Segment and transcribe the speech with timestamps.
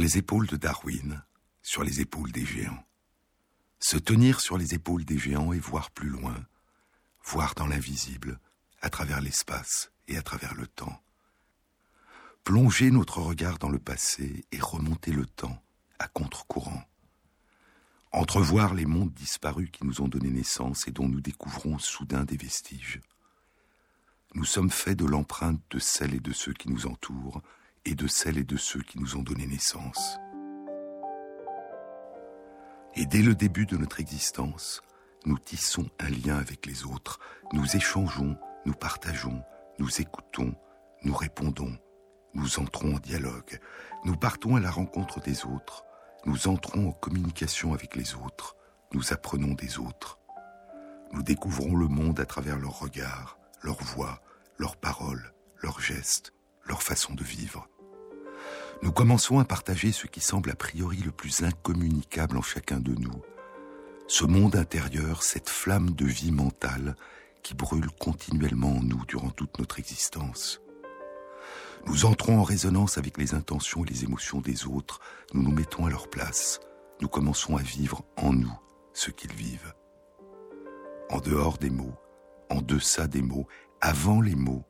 [0.00, 1.22] les épaules de Darwin,
[1.62, 2.84] sur les épaules des géants.
[3.78, 6.34] Se tenir sur les épaules des géants et voir plus loin,
[7.24, 8.40] voir dans l'invisible,
[8.80, 11.02] à travers l'espace et à travers le temps.
[12.44, 15.62] Plonger notre regard dans le passé et remonter le temps
[15.98, 16.82] à contre-courant.
[18.12, 22.36] Entrevoir les mondes disparus qui nous ont donné naissance et dont nous découvrons soudain des
[22.36, 23.00] vestiges.
[24.34, 27.42] Nous sommes faits de l'empreinte de celles et de ceux qui nous entourent
[27.84, 30.18] et de celles et de ceux qui nous ont donné naissance.
[32.94, 34.82] Et dès le début de notre existence,
[35.24, 37.20] nous tissons un lien avec les autres,
[37.52, 39.42] nous échangeons, nous partageons,
[39.78, 40.54] nous écoutons,
[41.02, 41.76] nous répondons,
[42.34, 43.60] nous entrons en dialogue,
[44.04, 45.84] nous partons à la rencontre des autres,
[46.26, 48.56] nous entrons en communication avec les autres,
[48.92, 50.18] nous apprenons des autres.
[51.12, 54.20] Nous découvrons le monde à travers leurs regards, leurs voix,
[54.58, 56.32] leurs paroles, leurs gestes,
[56.66, 57.68] leur façon de vivre.
[58.82, 62.94] Nous commençons à partager ce qui semble a priori le plus incommunicable en chacun de
[62.94, 63.20] nous.
[64.06, 66.96] Ce monde intérieur, cette flamme de vie mentale
[67.42, 70.60] qui brûle continuellement en nous durant toute notre existence.
[71.86, 75.00] Nous entrons en résonance avec les intentions et les émotions des autres,
[75.32, 76.60] nous nous mettons à leur place,
[77.00, 78.58] nous commençons à vivre en nous
[78.92, 79.74] ce qu'ils vivent.
[81.10, 81.96] En dehors des mots,
[82.50, 83.46] en deçà des mots,
[83.80, 84.64] avant les mots,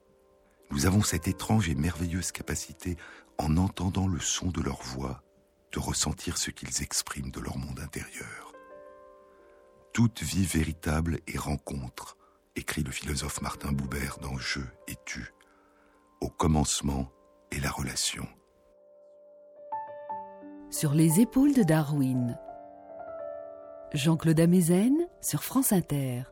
[0.70, 2.96] nous avons cette étrange et merveilleuse capacité,
[3.38, 5.22] en entendant le son de leur voix,
[5.72, 8.52] de ressentir ce qu'ils expriment de leur monde intérieur.
[9.92, 12.16] Toute vie véritable est rencontre,
[12.54, 15.32] écrit le philosophe Martin Buber dans Je et tu.
[16.20, 17.10] Au commencement
[17.50, 18.26] est la relation.
[20.70, 22.38] Sur les épaules de Darwin.
[23.92, 26.22] Jean-Claude Amezen sur France Inter.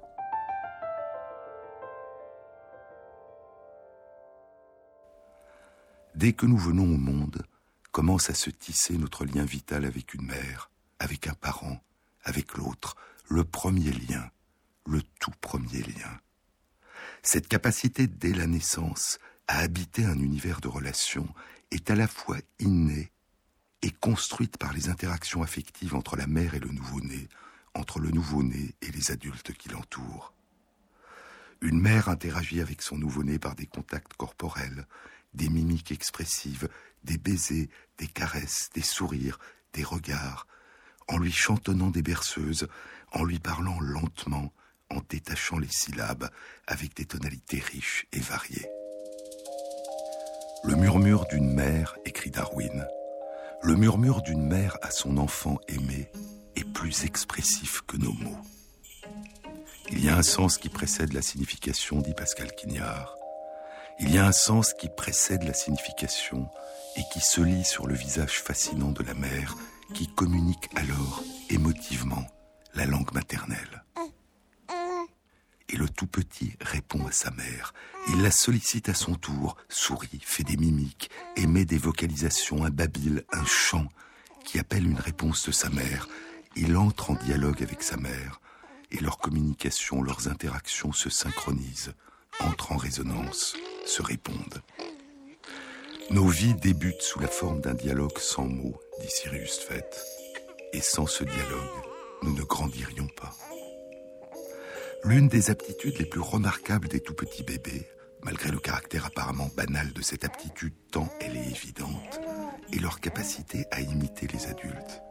[6.19, 7.47] Dès que nous venons au monde,
[7.93, 10.69] commence à se tisser notre lien vital avec une mère,
[10.99, 11.81] avec un parent,
[12.25, 12.97] avec l'autre,
[13.29, 14.29] le premier lien,
[14.85, 16.19] le tout premier lien.
[17.23, 21.29] Cette capacité dès la naissance à habiter un univers de relations
[21.71, 23.13] est à la fois innée
[23.83, 27.29] et construite par les interactions affectives entre la mère et le nouveau-né,
[27.75, 30.33] entre le nouveau-né et les adultes qui l'entourent.
[31.61, 34.85] Une mère interagit avec son nouveau-né par des contacts corporels,
[35.35, 36.69] des mimiques expressives,
[37.05, 37.69] des baisers,
[37.99, 39.39] des caresses, des sourires,
[39.73, 40.47] des regards,
[41.09, 42.69] en lui chantonnant des berceuses,
[43.13, 44.53] en lui parlant lentement,
[44.91, 46.31] en détachant les syllabes
[46.67, 48.69] avec des tonalités riches et variées.
[50.65, 52.87] Le murmure d'une mère, écrit Darwin,
[53.63, 56.11] le murmure d'une mère à son enfant aimé
[56.57, 58.39] est plus expressif que nos mots.
[59.91, 63.18] Il y a un sens qui précède la signification, dit Pascal Quignard.
[64.01, 66.49] Il y a un sens qui précède la signification
[66.97, 69.57] et qui se lit sur le visage fascinant de la mère
[69.93, 72.25] qui communique alors émotivement
[72.75, 73.85] la langue maternelle.
[75.69, 77.75] Et le tout petit répond à sa mère.
[78.09, 83.25] Il la sollicite à son tour, sourit, fait des mimiques, émet des vocalisations, un babil,
[83.33, 83.89] un chant
[84.45, 86.09] qui appelle une réponse de sa mère.
[86.57, 88.41] Il entre en dialogue avec sa mère
[88.91, 91.93] et leur communication, leurs interactions se synchronisent,
[92.41, 93.55] entrent en résonance
[93.89, 94.63] se répondent.
[96.11, 100.05] Nos vies débutent sous la forme d'un dialogue sans mots, dit Sirius Fett.
[100.73, 101.85] Et sans ce dialogue,
[102.23, 103.35] nous ne grandirions pas.
[105.05, 107.87] L'une des aptitudes les plus remarquables des tout petits bébés,
[108.23, 112.21] malgré le caractère apparemment banal de cette aptitude tant elle est évidente,
[112.73, 115.03] est leur capacité à imiter les adultes.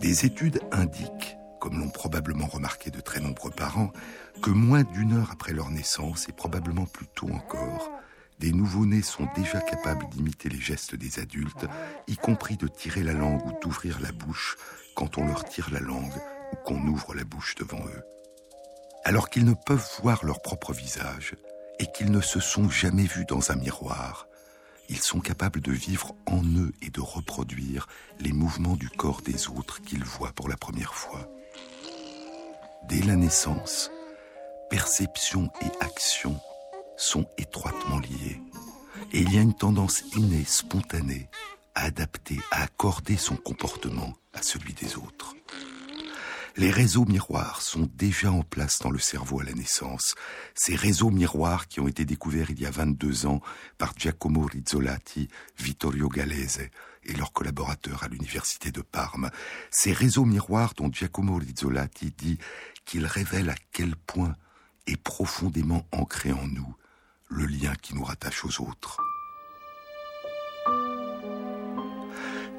[0.00, 3.90] Des études indiquent comme l'ont probablement remarqué de très nombreux parents,
[4.42, 7.90] que moins d'une heure après leur naissance, et probablement plus tôt encore,
[8.38, 11.64] des nouveau-nés sont déjà capables d'imiter les gestes des adultes,
[12.06, 14.58] y compris de tirer la langue ou d'ouvrir la bouche
[14.94, 16.12] quand on leur tire la langue
[16.52, 18.02] ou qu'on ouvre la bouche devant eux.
[19.06, 21.34] Alors qu'ils ne peuvent voir leur propre visage
[21.78, 24.28] et qu'ils ne se sont jamais vus dans un miroir,
[24.90, 27.86] ils sont capables de vivre en eux et de reproduire
[28.20, 31.26] les mouvements du corps des autres qu'ils voient pour la première fois
[32.88, 33.90] dès la naissance,
[34.70, 36.38] perception et action
[36.96, 38.40] sont étroitement liées.
[39.12, 41.28] Et il y a une tendance innée, spontanée,
[41.74, 45.34] à adapter, à accorder son comportement à celui des autres.
[46.56, 50.14] Les réseaux miroirs sont déjà en place dans le cerveau à la naissance.
[50.54, 53.40] Ces réseaux miroirs qui ont été découverts il y a 22 ans
[53.76, 55.28] par Giacomo Rizzolatti,
[55.58, 56.68] Vittorio Gallese
[57.06, 59.30] et leurs collaborateurs à l'université de Parme.
[59.72, 62.38] Ces réseaux miroirs dont Giacomo Rizzolatti dit
[62.84, 64.34] qu'ils révèlent à quel point
[64.86, 66.74] est profondément ancré en nous
[67.28, 69.00] le lien qui nous rattache aux autres.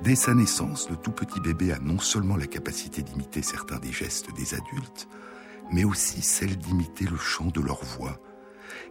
[0.01, 3.91] Dès sa naissance, le tout petit bébé a non seulement la capacité d'imiter certains des
[3.91, 5.07] gestes des adultes,
[5.71, 8.19] mais aussi celle d'imiter le chant de leur voix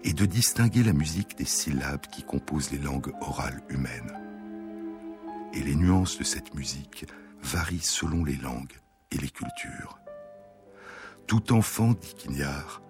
[0.02, 4.12] et de distinguer la musique des syllabes qui composent les langues orales humaines.
[5.52, 7.06] Et les nuances de cette musique
[7.42, 8.81] varient selon les langues
[9.12, 10.03] et les cultures.
[11.26, 12.82] Tout enfant, dit Quignard,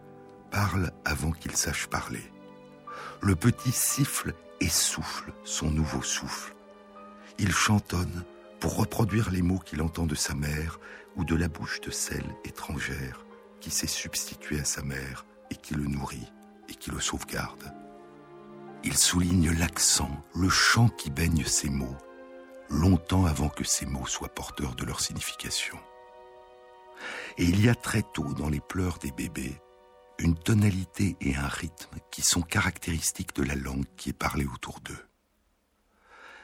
[0.50, 2.32] parle avant qu'il sache parler.
[3.20, 6.54] Le petit siffle et souffle son nouveau souffle.
[7.38, 8.25] Il chantonne
[8.60, 10.78] pour reproduire les mots qu'il entend de sa mère
[11.16, 13.25] ou de la bouche de celle étrangère
[13.60, 16.32] qui s'est substituée à sa mère et qui le nourrit
[16.69, 17.72] et qui le sauvegarde.
[18.82, 21.96] Il souligne l'accent, le chant qui baigne ces mots,
[22.69, 25.78] longtemps avant que ces mots soient porteurs de leur signification.
[27.36, 29.60] Et il y a très tôt dans les pleurs des bébés
[30.19, 34.81] une tonalité et un rythme qui sont caractéristiques de la langue qui est parlée autour
[34.81, 35.06] d'eux.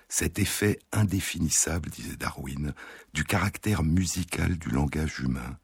[0.08, 2.74] Cet effet indéfinissable, disait Darwin,
[3.14, 5.58] du caractère musical du langage humain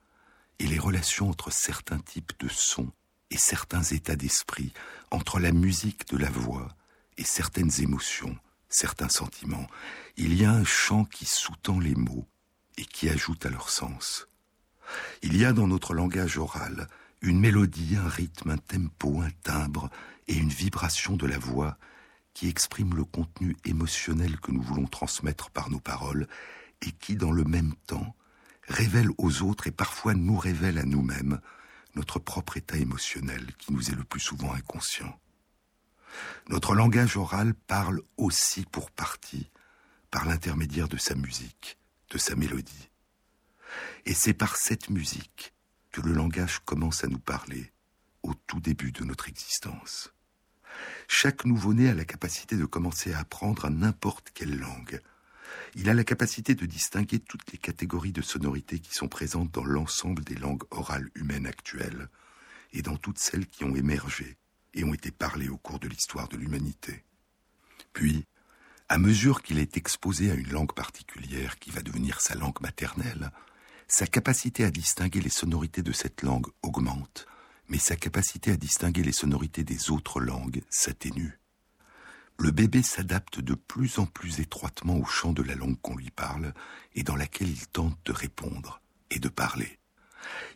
[0.60, 2.92] et les relations entre certains types de sons
[3.30, 4.72] et certains états d'esprit,
[5.10, 6.68] entre la musique de la voix
[7.18, 8.38] et certaines émotions,
[8.68, 9.66] certains sentiments,
[10.16, 12.26] il y a un chant qui sous-tend les mots
[12.78, 14.28] et qui ajoute à leur sens.
[15.22, 16.88] Il y a dans notre langage oral
[17.22, 19.90] une mélodie, un rythme, un tempo, un timbre
[20.28, 21.78] et une vibration de la voix
[22.34, 26.26] qui exprime le contenu émotionnel que nous voulons transmettre par nos paroles
[26.82, 28.14] et qui, dans le même temps,
[28.68, 31.40] révèle aux autres et parfois nous révèle à nous-mêmes
[31.94, 35.18] notre propre état émotionnel qui nous est le plus souvent inconscient.
[36.48, 39.50] Notre langage oral parle aussi pour partie
[40.10, 41.78] par l'intermédiaire de sa musique,
[42.10, 42.90] de sa mélodie.
[44.04, 45.54] Et c'est par cette musique
[45.92, 47.72] que le langage commence à nous parler
[48.22, 50.12] au tout début de notre existence.
[51.08, 55.00] Chaque nouveau-né a la capacité de commencer à apprendre à n'importe quelle langue.
[55.74, 59.64] Il a la capacité de distinguer toutes les catégories de sonorités qui sont présentes dans
[59.64, 62.08] l'ensemble des langues orales humaines actuelles
[62.72, 64.36] et dans toutes celles qui ont émergé
[64.74, 67.04] et ont été parlées au cours de l'histoire de l'humanité.
[67.92, 68.24] Puis,
[68.88, 73.30] à mesure qu'il est exposé à une langue particulière qui va devenir sa langue maternelle,
[73.88, 77.26] sa capacité à distinguer les sonorités de cette langue augmente,
[77.68, 81.38] mais sa capacité à distinguer les sonorités des autres langues s'atténue.
[82.38, 86.10] Le bébé s'adapte de plus en plus étroitement au chant de la langue qu'on lui
[86.10, 86.52] parle
[86.94, 89.78] et dans laquelle il tente de répondre et de parler.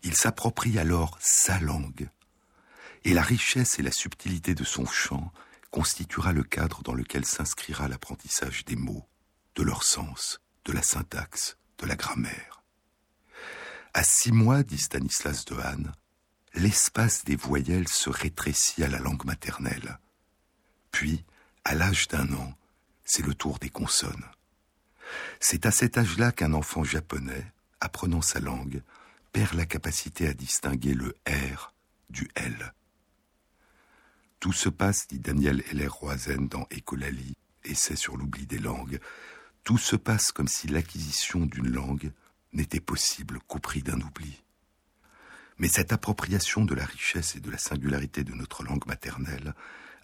[0.03, 2.11] Il s'approprie alors sa langue,
[3.05, 5.33] et la richesse et la subtilité de son chant
[5.71, 9.07] constituera le cadre dans lequel s'inscrira l'apprentissage des mots,
[9.55, 12.50] de leur sens, de la syntaxe, de la grammaire.
[13.93, 15.93] À six mois, dit Stanislas Dehaene,
[16.55, 19.99] l'espace des voyelles se rétrécit à la langue maternelle.
[20.93, 21.25] Puis,
[21.65, 22.55] à l'âge d'un an,
[23.05, 24.25] c'est le tour des consonnes.
[25.41, 28.83] C'est à cet âge-là qu'un enfant japonais, apprenant sa langue,
[29.33, 31.75] perd la capacité à distinguer le R
[32.11, 32.73] du L.
[34.39, 39.01] Tout se passe, dit Daniel Heller-Roizen dans Écolalie, Essai sur l'oubli des langues,
[39.65, 42.13] tout se passe comme si l'acquisition d'une langue
[42.53, 44.43] n'était possible qu'au prix d'un oubli.
[45.59, 49.55] Mais cette appropriation de la richesse et de la singularité de notre langue maternelle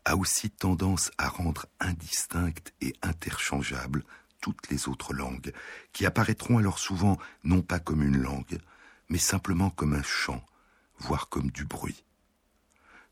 [0.04, 4.04] a aussi tendance à rendre indistinctes et interchangeables
[4.40, 5.52] toutes les autres langues,
[5.92, 8.58] qui apparaîtront alors souvent non pas comme une langue,
[9.08, 10.44] mais simplement comme un chant,
[10.98, 12.04] voire comme du bruit.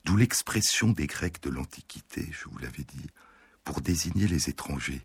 [0.05, 3.11] D'où l'expression des Grecs de l'Antiquité, je vous l'avais dit,
[3.65, 5.05] pour désigner les étrangers,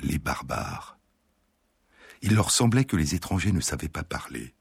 [0.00, 0.97] les barbares.
[2.22, 4.54] Il leur semblait que les étrangers ne savaient pas parler,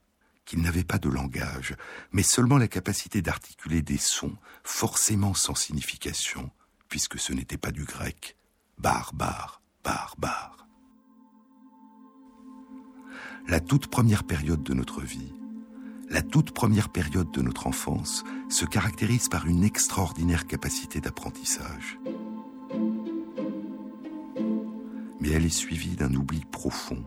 [0.46, 1.76] qu'ils n'avaient pas de langage,
[2.12, 6.52] mais seulement la capacité d'articuler des sons, forcément sans signification,
[6.90, 8.38] puisque ce n'était pas du grec.
[8.78, 10.68] Barbare, barbare.
[13.48, 15.34] La toute première période de notre vie,
[16.10, 21.98] la toute première période de notre enfance, se caractérise par une extraordinaire capacité d'apprentissage.
[25.20, 27.04] Mais elle est suivie d'un oubli profond,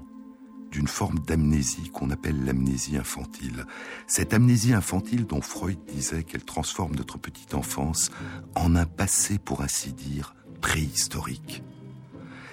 [0.70, 3.66] d'une forme d'amnésie qu'on appelle l'amnésie infantile.
[4.06, 8.10] Cette amnésie infantile dont Freud disait qu'elle transforme notre petite enfance
[8.54, 11.62] en un passé, pour ainsi dire, préhistorique.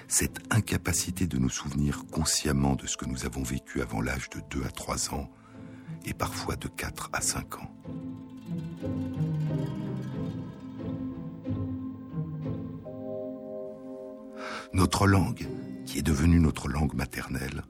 [0.08, 4.40] Cette incapacité de nous souvenir consciemment de ce que nous avons vécu avant l'âge de
[4.50, 5.30] 2 à 3 ans,
[6.04, 7.74] et parfois de 4 à 5 ans.
[14.72, 15.46] Notre langue,
[15.86, 17.62] qui est devenue notre langue maternelle,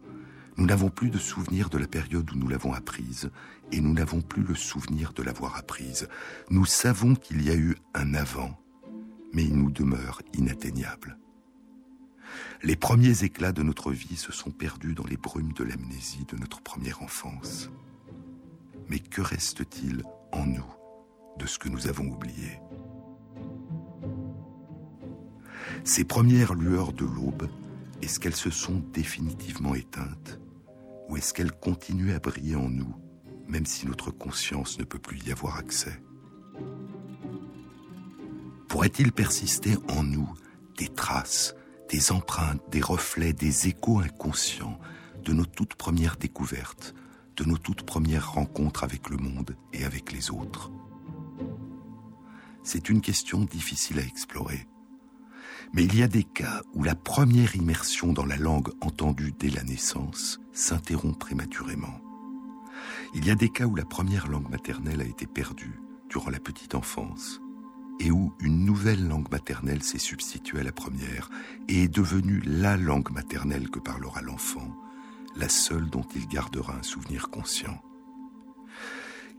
[0.59, 3.31] nous n'avons plus de souvenir de la période où nous l'avons apprise,
[3.71, 6.09] et nous n'avons plus le souvenir de l'avoir apprise.
[6.51, 8.59] Nous savons qu'il y a eu un avant,
[9.33, 11.17] mais il nous demeure inatteignable.
[12.65, 16.37] Les premiers éclats de notre vie se sont perdus dans les brumes de l'amnésie de
[16.37, 17.71] notre première enfance.
[18.89, 20.67] Mais que reste-t-il en nous
[21.39, 22.59] de ce que nous avons oublié?
[25.85, 27.49] Ces premières lueurs de l'aube,
[28.03, 30.41] est-ce qu'elles se sont définitivement éteintes?
[31.09, 32.95] Ou est-ce qu'elles continuent à briller en nous,
[33.47, 36.03] même si notre conscience ne peut plus y avoir accès?
[38.69, 40.29] Pourrait-il persister en nous
[40.77, 41.55] des traces,
[41.89, 44.79] des empreintes, des reflets, des échos inconscients
[45.25, 46.95] de nos toutes premières découvertes,
[47.37, 50.71] de nos toutes premières rencontres avec le monde et avec les autres?
[52.63, 54.67] C'est une question difficile à explorer.
[55.73, 59.49] Mais il y a des cas où la première immersion dans la langue entendue dès
[59.49, 62.01] la naissance s'interrompt prématurément.
[63.15, 66.41] Il y a des cas où la première langue maternelle a été perdue durant la
[66.41, 67.41] petite enfance
[68.01, 71.31] et où une nouvelle langue maternelle s'est substituée à la première
[71.69, 74.77] et est devenue la langue maternelle que parlera l'enfant,
[75.37, 77.81] la seule dont il gardera un souvenir conscient.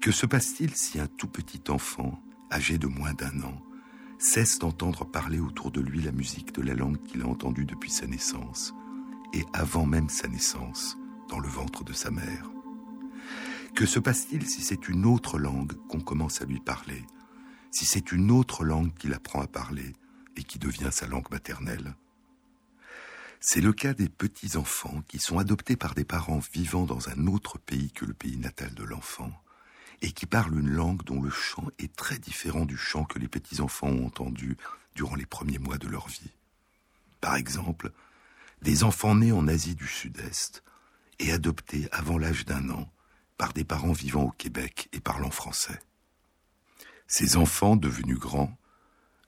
[0.01, 2.21] Que se passe-t-il si un tout petit enfant,
[2.51, 3.61] âgé de moins d'un an,
[4.19, 7.91] cesse d'entendre parler autour de lui la musique de la langue qu'il a entendue depuis
[7.91, 8.73] sa naissance,
[9.33, 10.97] et avant même sa naissance,
[11.29, 12.49] dans le ventre de sa mère
[13.75, 17.05] Que se passe-t-il si c'est une autre langue qu'on commence à lui parler
[17.71, 19.93] si c'est une autre langue qu'il apprend à parler
[20.35, 21.95] et qui devient sa langue maternelle?
[23.39, 27.57] C'est le cas des petits-enfants qui sont adoptés par des parents vivant dans un autre
[27.59, 29.31] pays que le pays natal de l'enfant
[30.01, 33.27] et qui parlent une langue dont le chant est très différent du chant que les
[33.27, 34.57] petits-enfants ont entendu
[34.95, 36.31] durant les premiers mois de leur vie.
[37.21, 37.91] Par exemple,
[38.61, 40.63] des enfants nés en Asie du Sud-Est
[41.19, 42.91] et adoptés avant l'âge d'un an
[43.37, 45.79] par des parents vivant au Québec et parlant français.
[47.07, 48.57] Ces enfants, devenus grands,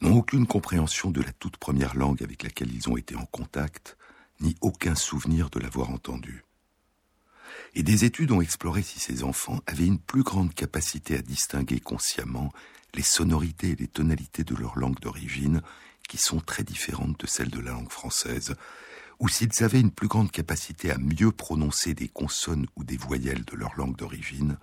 [0.02, 3.98] n'ont aucune compréhension de la toute première langue avec laquelle ils ont été en contact,
[4.40, 6.44] ni aucun souvenir de l'avoir entendue.
[7.74, 11.80] Et des études ont exploré si ces enfants avaient une plus grande capacité à distinguer
[11.80, 12.52] consciemment
[12.94, 15.62] les sonorités et les tonalités de leur langue d'origine,
[16.08, 18.56] qui sont très différentes de celles de la langue française,
[19.22, 23.46] ou s'ils avaient une plus grande capacité à mieux prononcer des consonnes ou des voyelles
[23.46, 24.58] de leur langue d'origine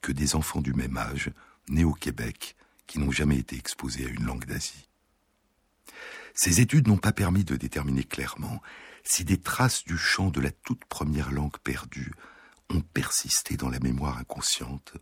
[0.00, 1.32] que des enfants du même âge
[1.68, 4.88] nés au Québec, qui n'ont jamais été exposés à une langue d'Asie.
[6.32, 8.62] Ces études n'ont pas permis de déterminer clairement
[9.02, 12.12] si des traces du chant de la toute première langue perdue
[12.70, 14.92] ont persisté dans la mémoire inconsciente,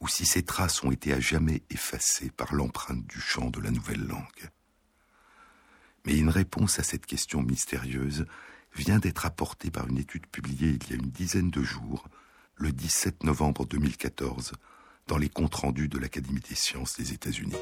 [0.00, 3.70] ou si ces traces ont été à jamais effacées par l'empreinte du chant de la
[3.70, 4.50] nouvelle langue.
[6.04, 8.26] Mais une réponse à cette question mystérieuse
[8.74, 12.08] vient d'être apportée par une étude publiée il y a une dizaine de jours,
[12.56, 14.52] le 17 novembre 2014,
[15.06, 17.54] dans les comptes rendus de l'Académie des sciences des États-Unis.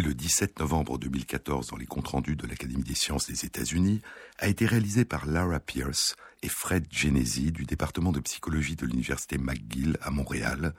[0.00, 4.02] Le 17 novembre 2014 dans les comptes rendus de l'Académie des sciences des États-Unis
[4.40, 9.38] a été réalisée par Lara Pierce et Fred Genesi du département de psychologie de l'Université
[9.38, 10.74] McGill à Montréal,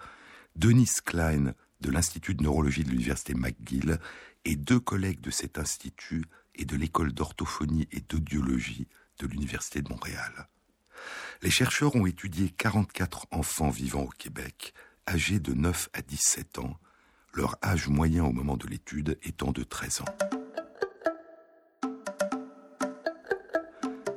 [0.58, 4.00] Denis Klein de l'Institut de neurologie de l'Université McGill
[4.44, 9.88] et deux collègues de cet institut et de l'école d'orthophonie et d'audiologie de l'Université de
[9.88, 10.50] Montréal.
[11.42, 14.74] Les chercheurs ont étudié 44 enfants vivant au Québec,
[15.08, 16.78] âgés de 9 à 17 ans,
[17.36, 20.06] leur âge moyen au moment de l'étude étant de 13 ans.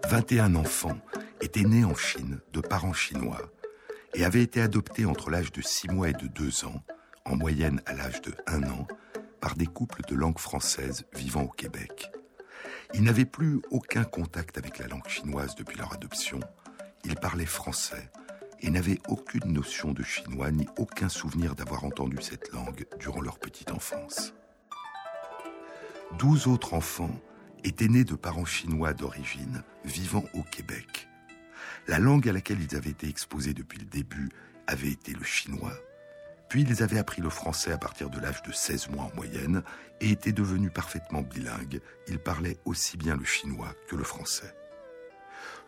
[0.09, 0.99] 21 enfants
[1.41, 3.43] étaient nés en Chine de parents chinois
[4.15, 6.83] et avaient été adoptés entre l'âge de 6 mois et de 2 ans,
[7.25, 8.87] en moyenne à l'âge de 1 an,
[9.41, 12.11] par des couples de langue française vivant au Québec.
[12.95, 16.41] Ils n'avaient plus aucun contact avec la langue chinoise depuis leur adoption.
[17.05, 18.11] Ils parlaient français
[18.61, 23.39] et n'avaient aucune notion de chinois ni aucun souvenir d'avoir entendu cette langue durant leur
[23.39, 24.35] petite enfance.
[26.19, 27.21] Douze autres enfants
[27.65, 31.09] étaient nés de parents chinois d'origine vivant au Québec.
[31.87, 34.31] La langue à laquelle ils avaient été exposés depuis le début
[34.67, 35.75] avait été le chinois.
[36.49, 39.63] Puis ils avaient appris le français à partir de l'âge de 16 mois en moyenne
[40.01, 41.81] et étaient devenus parfaitement bilingues.
[42.09, 44.55] Ils parlaient aussi bien le chinois que le français.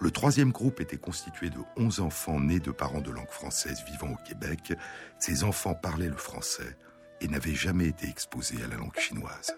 [0.01, 4.13] Le troisième groupe était constitué de 11 enfants nés de parents de langue française vivant
[4.13, 4.73] au Québec.
[5.19, 6.79] Ces enfants parlaient le français
[7.21, 9.55] et n'avaient jamais été exposés à la langue chinoise.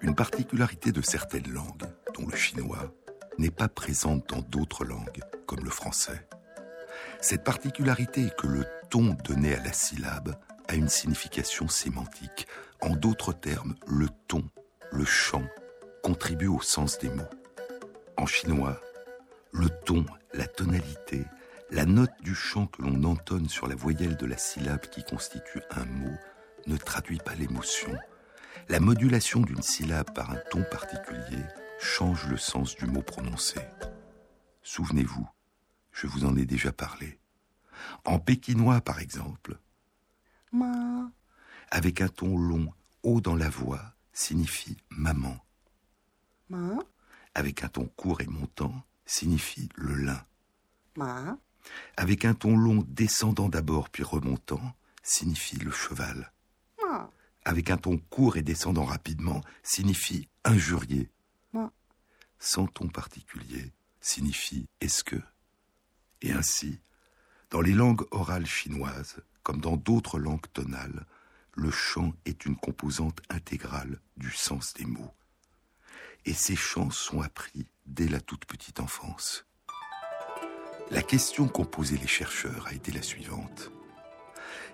[0.00, 2.94] Une particularité de certaines langues, dont le chinois,
[3.36, 6.28] n'est pas présente dans d'autres langues, comme le français.
[7.20, 10.36] Cette particularité est que le ton donné à la syllabe
[10.68, 12.46] a une signification sémantique.
[12.80, 14.48] En d'autres termes, le ton,
[14.92, 15.44] le chant,
[16.04, 17.28] contribue au sens des mots.
[18.16, 18.80] En chinois,
[19.52, 21.24] le ton, la tonalité,
[21.70, 25.62] la note du chant que l'on entonne sur la voyelle de la syllabe qui constitue
[25.70, 26.16] un mot
[26.66, 27.96] ne traduit pas l'émotion.
[28.68, 31.44] La modulation d'une syllabe par un ton particulier
[31.78, 33.60] change le sens du mot prononcé.
[34.62, 35.28] Souvenez-vous,
[35.92, 37.18] je vous en ai déjà parlé.
[38.04, 39.58] En pékinois, par exemple,
[40.52, 41.10] ma,
[41.70, 45.36] avec un ton long, haut dans la voix, signifie maman.
[46.48, 46.78] Ma,
[47.34, 50.24] avec un ton court et montant, signifie le lin.
[50.96, 51.36] Ma.
[51.96, 54.62] Avec un ton long descendant d'abord puis remontant,
[55.02, 56.32] signifie le cheval.
[56.82, 57.10] Ma.
[57.44, 61.10] Avec un ton court et descendant rapidement, signifie injurier.
[61.52, 61.72] Ma.
[62.38, 65.20] Sans ton particulier, signifie est-ce que.
[66.22, 66.78] Et ainsi,
[67.50, 71.04] dans les langues orales chinoises, comme dans d'autres langues tonales,
[71.54, 75.12] le chant est une composante intégrale du sens des mots.
[76.26, 79.46] Et ces chants sont appris dès la toute petite enfance.
[80.90, 83.70] La question qu'ont posée les chercheurs a été la suivante.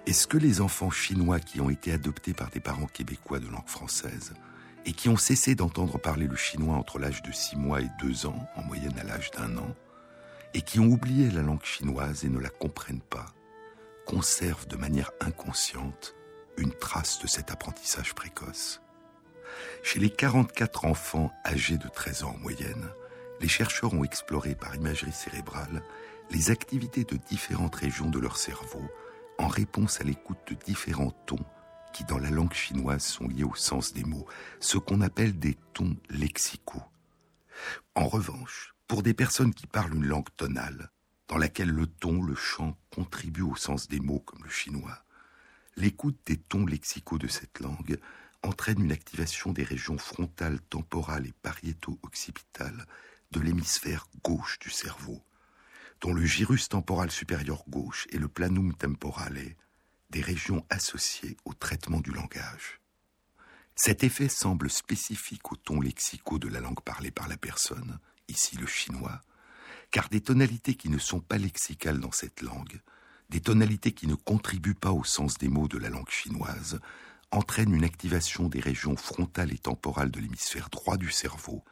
[0.06, 3.68] Est-ce que les enfants chinois qui ont été adoptés par des parents québécois de langue
[3.68, 4.34] française
[4.86, 8.26] et qui ont cessé d'entendre parler le chinois entre l'âge de 6 mois et 2
[8.26, 9.74] ans, en moyenne à l'âge d'un an,
[10.54, 13.26] et qui ont oublié la langue chinoise et ne la comprennent pas,
[14.06, 16.14] conservent de manière inconsciente
[16.56, 18.80] une trace de cet apprentissage précoce?
[19.82, 22.88] Chez les 44 enfants âgés de 13 ans en moyenne,
[23.40, 25.82] les chercheurs ont exploré par imagerie cérébrale
[26.30, 28.82] les activités de différentes régions de leur cerveau
[29.38, 31.44] en réponse à l'écoute de différents tons
[31.92, 34.26] qui dans la langue chinoise sont liés au sens des mots,
[34.60, 36.82] ce qu'on appelle des tons lexicaux.
[37.94, 40.90] En revanche, pour des personnes qui parlent une langue tonale,
[41.28, 45.04] dans laquelle le ton, le chant contribuent au sens des mots comme le chinois,
[45.76, 47.98] l'écoute des tons lexicaux de cette langue
[48.46, 52.86] entraîne une activation des régions frontales, temporales et pariéto-occipitales
[53.32, 55.22] de l'hémisphère gauche du cerveau,
[56.00, 59.56] dont le gyrus temporal supérieur gauche et le planum temporale,
[60.10, 62.80] des régions associées au traitement du langage.
[63.74, 68.56] Cet effet semble spécifique aux tons lexicaux de la langue parlée par la personne, ici
[68.56, 69.20] le chinois,
[69.90, 72.80] car des tonalités qui ne sont pas lexicales dans cette langue,
[73.28, 76.80] des tonalités qui ne contribuent pas au sens des mots de la langue chinoise,
[77.36, 81.62] entraîne une activation des régions frontales et temporales de l'hémisphère droit du cerveau,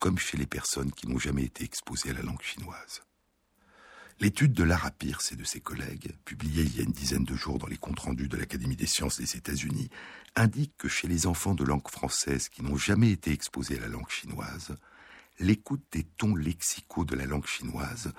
[0.00, 3.02] comme chez les personnes qui n'ont jamais été exposées à la langue chinoise.
[4.18, 7.36] L'étude de Lara Pierce et de ses collègues, publiée il y a une dizaine de
[7.36, 9.90] jours dans les comptes rendus de l'Académie des sciences des États-Unis,
[10.34, 13.88] indique que chez les enfants de langue française qui n'ont jamais été exposés à la
[13.88, 14.76] langue chinoise,
[15.38, 18.12] l'écoute des tons lexicaux de la langue chinoise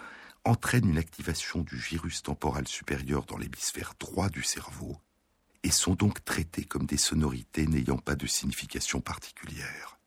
[0.45, 4.97] entraîne une activation du gyrus temporal supérieur dans l'hémisphère droit du cerveau
[5.63, 9.97] et sont donc traités comme des sonorités n'ayant pas de signification particulière.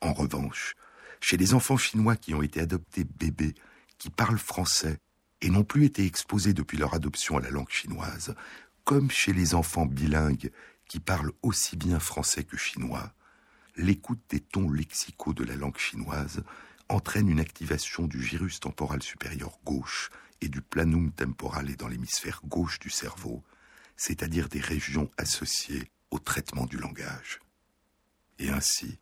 [0.00, 0.74] En revanche,
[1.20, 3.54] chez les enfants chinois qui ont été adoptés bébés,
[3.98, 4.98] qui parlent français
[5.40, 8.34] et n'ont plus été exposés depuis leur adoption à la langue chinoise,
[8.84, 10.50] comme chez les enfants bilingues
[10.88, 13.12] qui parlent aussi bien français que chinois,
[13.76, 16.42] l'écoute des tons lexicaux de la langue chinoise
[16.88, 22.78] entraîne une activation du gyrus temporal supérieur gauche et du planum temporale dans l'hémisphère gauche
[22.78, 23.42] du cerveau,
[23.96, 27.40] c'est-à-dire des régions associées au traitement du langage.
[28.38, 28.98] Et ainsi,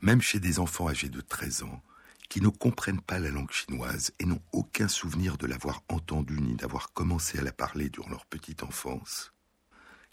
[0.00, 1.82] même chez des enfants âgés de 13 ans,
[2.28, 6.54] qui ne comprennent pas la langue chinoise et n'ont aucun souvenir de l'avoir entendue ni
[6.54, 9.32] d'avoir commencé à la parler durant leur petite enfance,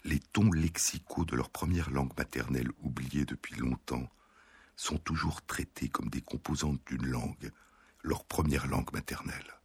[0.04, 4.08] les tons lexicaux de leur première langue maternelle oubliée depuis longtemps
[4.76, 7.52] sont toujours traités comme des composantes d'une langue,
[8.02, 9.58] leur première langue maternelle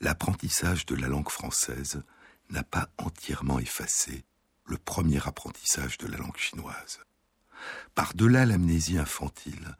[0.00, 2.02] l'apprentissage de la langue française
[2.50, 4.24] n'a pas entièrement effacé
[4.64, 7.00] le premier apprentissage de la langue chinoise.
[7.94, 9.76] Par-delà l'amnésie infantile,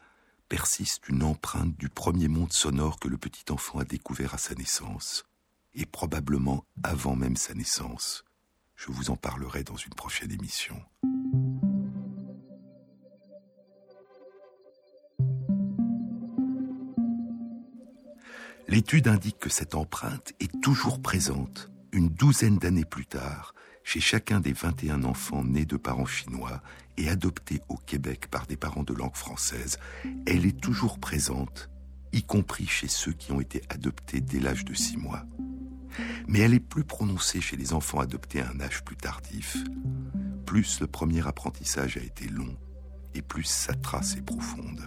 [0.48, 4.54] persiste une empreinte du premier monde sonore que le petit enfant a découvert à sa
[4.54, 5.24] naissance,
[5.74, 8.24] et probablement avant même sa naissance.
[8.76, 10.82] Je vous en parlerai dans une prochaine émission.
[18.68, 24.40] L'étude indique que cette empreinte est toujours présente une douzaine d'années plus tard chez chacun
[24.40, 26.62] des 21 enfants nés de parents chinois
[26.98, 29.78] et adoptés au Québec par des parents de langue française.
[30.26, 31.70] Elle est toujours présente,
[32.12, 35.24] y compris chez ceux qui ont été adoptés dès l'âge de 6 mois.
[36.26, 39.56] Mais elle est plus prononcée chez les enfants adoptés à un âge plus tardif.
[40.44, 42.56] Plus le premier apprentissage a été long
[43.14, 44.86] et plus sa trace est profonde.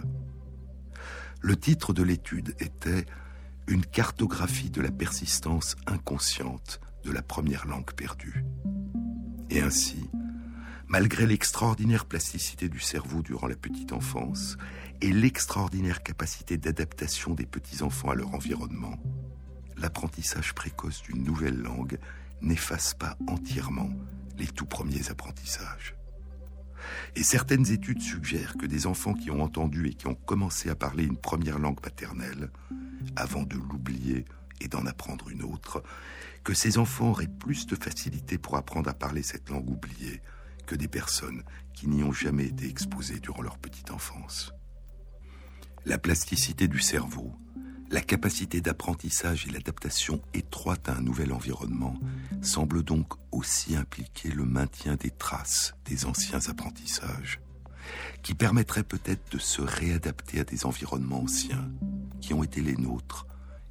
[1.40, 3.04] Le titre de l'étude était
[3.66, 8.44] une cartographie de la persistance inconsciente de la première langue perdue.
[9.50, 10.10] Et ainsi,
[10.88, 14.56] malgré l'extraordinaire plasticité du cerveau durant la petite enfance
[15.00, 18.98] et l'extraordinaire capacité d'adaptation des petits-enfants à leur environnement,
[19.76, 21.98] l'apprentissage précoce d'une nouvelle langue
[22.40, 23.90] n'efface pas entièrement
[24.38, 25.94] les tout premiers apprentissages.
[27.14, 30.74] Et certaines études suggèrent que des enfants qui ont entendu et qui ont commencé à
[30.74, 32.50] parler une première langue paternelle
[33.16, 34.24] avant de l'oublier
[34.60, 35.82] et d'en apprendre une autre,
[36.44, 40.20] que ces enfants auraient plus de facilité pour apprendre à parler cette langue oubliée
[40.66, 44.52] que des personnes qui n'y ont jamais été exposées durant leur petite enfance.
[45.84, 47.32] La plasticité du cerveau,
[47.90, 51.94] la capacité d'apprentissage et l'adaptation étroite à un nouvel environnement
[52.40, 57.40] semblent donc aussi impliquer le maintien des traces des anciens apprentissages,
[58.22, 61.70] qui permettraient peut-être de se réadapter à des environnements anciens
[62.20, 63.26] qui ont été les nôtres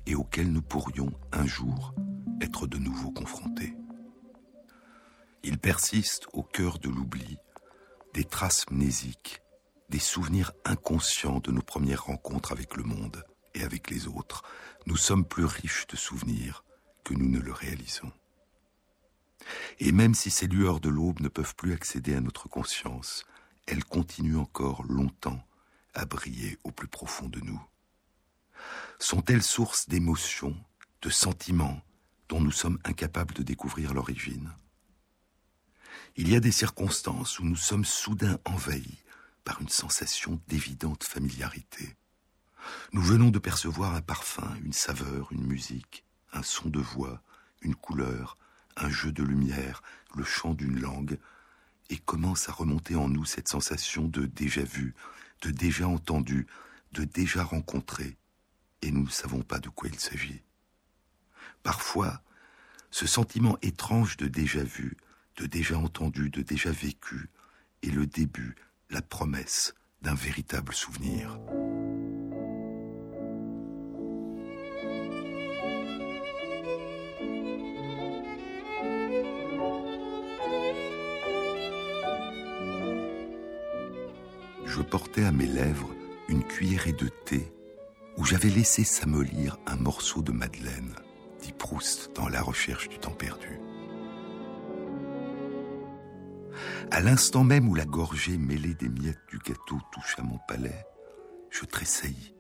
[0.06, 1.96] et auxquels nous pourrions un jour
[2.42, 3.74] être de nouveau confrontés.
[5.44, 7.38] Il persiste au cœur de l'oubli
[8.14, 9.42] des traces mnésiques,
[9.90, 13.24] des souvenirs inconscients de nos premières rencontres avec le monde
[13.54, 14.44] et avec les autres.
[14.86, 16.64] Nous sommes plus riches de souvenirs
[17.04, 18.12] que nous ne le réalisons.
[19.80, 23.26] Et même si ces lueurs de l'aube ne peuvent plus accéder à notre conscience,
[23.66, 25.44] elles continuent encore longtemps
[25.94, 27.62] à briller au plus profond de nous
[29.00, 30.56] sont-elles source d'émotions,
[31.02, 31.82] de sentiments
[32.32, 34.54] dont nous sommes incapables de découvrir l'origine
[36.16, 39.04] Il y a des circonstances où nous sommes soudain envahis
[39.44, 41.98] par une sensation d'évidente familiarité.
[42.94, 47.22] Nous venons de percevoir un parfum, une saveur, une musique, un son de voix,
[47.64, 48.38] une couleur,
[48.78, 49.84] un jeu de lumière,
[50.16, 51.20] le chant d'une langue,
[51.90, 54.96] et commence à remonter en nous cette sensation de déjà vu,
[55.42, 56.48] de déjà entendu,
[56.94, 58.16] de déjà rencontré,
[58.82, 60.42] et nous ne savons pas de quoi il s'agit.
[61.64, 62.22] Parfois,
[62.90, 64.98] ce sentiment étrange de déjà vu,
[65.38, 67.30] de déjà entendu, de déjà vécu,
[67.84, 68.56] est le début,
[68.90, 71.40] la promesse d'un véritable souvenir.
[84.66, 85.94] Je portais à mes lèvres
[86.30, 87.54] une cuillerée de thé
[88.18, 90.96] où j'avais laissé s'amollir un morceau de Madeleine,
[91.42, 93.60] dit Proust dans La recherche du temps perdu.
[96.92, 100.86] À l'instant même où la gorgée mêlée des miettes du gâteau toucha mon palais,
[101.50, 102.36] je tressaillis,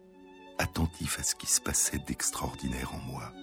[0.57, 3.33] attentif à ce qui se passait d'extraordinaire en moi.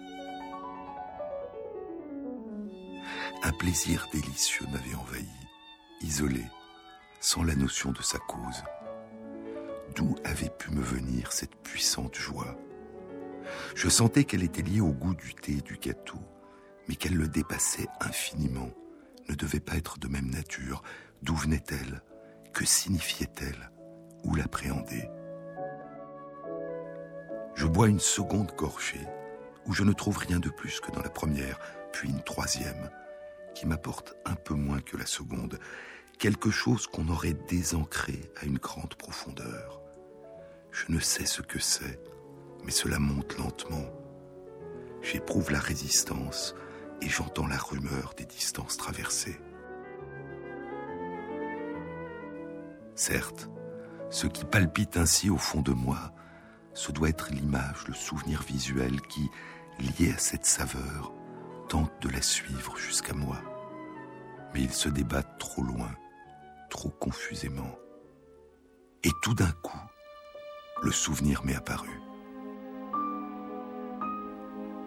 [3.43, 5.29] Un plaisir délicieux m'avait envahi,
[6.03, 6.45] isolé,
[7.21, 8.63] sans la notion de sa cause
[9.95, 12.57] d'où avait pu me venir cette puissante joie.
[13.75, 16.21] Je sentais qu'elle était liée au goût du thé et du gâteau,
[16.89, 18.71] mais qu'elle le dépassait infiniment,
[19.29, 20.83] ne devait pas être de même nature.
[21.23, 22.03] D'où venait-elle?
[22.53, 23.71] Que signifiait-elle?
[24.25, 25.09] Où l'appréhender?
[27.55, 29.07] Je bois une seconde gorgée,
[29.67, 31.59] où je ne trouve rien de plus que dans la première,
[31.93, 32.91] puis une troisième,
[33.55, 35.59] qui m'apporte un peu moins que la seconde,
[36.19, 39.81] quelque chose qu'on aurait désancré à une grande profondeur.
[40.71, 42.01] Je ne sais ce que c'est,
[42.69, 43.87] mais cela monte lentement.
[45.01, 46.55] J'éprouve la résistance
[47.01, 49.41] et j'entends la rumeur des distances traversées.
[52.95, 53.49] Certes,
[54.11, 56.13] ce qui palpite ainsi au fond de moi,
[56.75, 59.31] ce doit être l'image, le souvenir visuel qui,
[59.79, 61.15] lié à cette saveur,
[61.71, 63.39] tente de la suivre jusqu'à moi.
[64.53, 65.93] Mais il se débat trop loin,
[66.69, 67.79] trop confusément.
[69.05, 69.81] Et tout d'un coup,
[70.83, 71.89] le souvenir m'est apparu.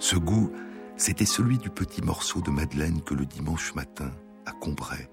[0.01, 0.51] Ce goût,
[0.97, 4.11] c'était celui du petit morceau de Madeleine que le dimanche matin,
[4.47, 5.07] à Combray,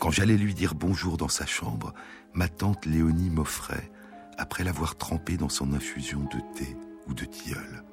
[0.00, 1.94] quand j'allais lui dire bonjour dans sa chambre,
[2.34, 3.88] ma tante Léonie m'offrait,
[4.36, 7.84] après l'avoir trempé dans son infusion de thé ou de tilleul.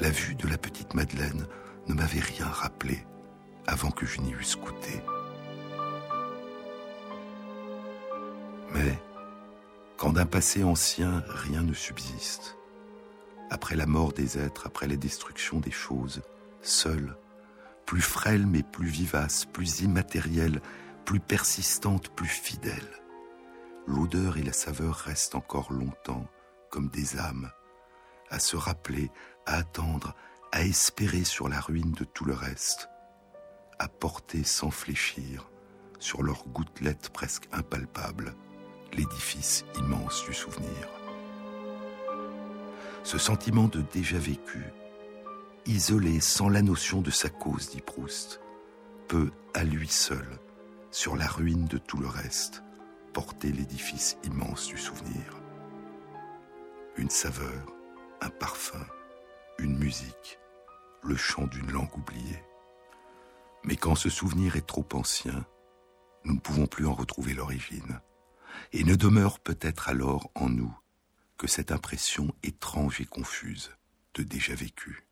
[0.00, 1.46] La vue de la petite Madeleine
[1.86, 3.06] ne m'avait rien rappelé
[3.68, 5.00] avant que je n'y eusse goûté.
[10.18, 12.56] D'un passé ancien rien ne subsiste,
[13.50, 16.22] après la mort des êtres, après la destruction des choses,
[16.60, 17.16] seule,
[17.86, 20.60] plus frêle mais plus vivace, plus immatérielle,
[21.04, 23.00] plus persistante, plus fidèle,
[23.86, 26.26] l'odeur et la saveur restent encore longtemps
[26.68, 27.52] comme des âmes,
[28.28, 29.12] à se rappeler,
[29.46, 30.16] à attendre,
[30.50, 32.88] à espérer sur la ruine de tout le reste,
[33.78, 35.48] à porter sans fléchir,
[36.00, 38.34] sur leurs gouttelettes presque impalpables,
[38.92, 40.88] l'édifice immense du souvenir.
[43.04, 44.64] Ce sentiment de déjà vécu,
[45.66, 48.40] isolé sans la notion de sa cause, dit Proust,
[49.06, 50.26] peut, à lui seul,
[50.90, 52.62] sur la ruine de tout le reste,
[53.12, 55.22] porter l'édifice immense du souvenir.
[56.96, 57.66] Une saveur,
[58.20, 58.84] un parfum,
[59.58, 60.38] une musique,
[61.02, 62.42] le chant d'une langue oubliée.
[63.64, 65.44] Mais quand ce souvenir est trop ancien,
[66.24, 68.00] nous ne pouvons plus en retrouver l'origine,
[68.72, 70.76] et ne demeure peut-être alors en nous
[71.36, 73.70] que cette impression étrange et confuse
[74.14, 75.06] de déjà vécu.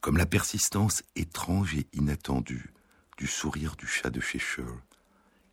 [0.00, 2.72] Comme la persistance étrange et inattendue
[3.16, 4.82] du sourire du chat de Cheshire,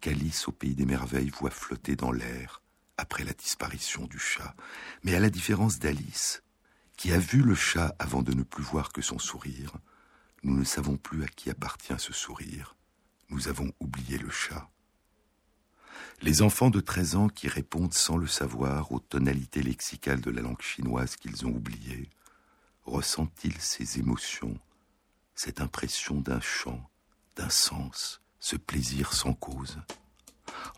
[0.02, 2.62] qu'Alice au pays des merveilles voit flotter dans l'air
[2.98, 4.56] après la disparition du chat.
[5.04, 6.44] Mais à la différence d'Alice,
[6.98, 9.74] qui a vu le chat avant de ne plus voir que son sourire,
[10.44, 12.76] nous ne savons plus à qui appartient ce sourire.
[13.30, 14.70] Nous avons oublié le chat.
[16.22, 20.42] Les enfants de 13 ans qui répondent sans le savoir aux tonalités lexicales de la
[20.42, 22.10] langue chinoise qu'ils ont oubliées,
[22.86, 24.58] ressentent-ils ces émotions,
[25.36, 26.90] cette impression d'un chant,
[27.36, 29.80] d'un sens, ce plaisir sans cause?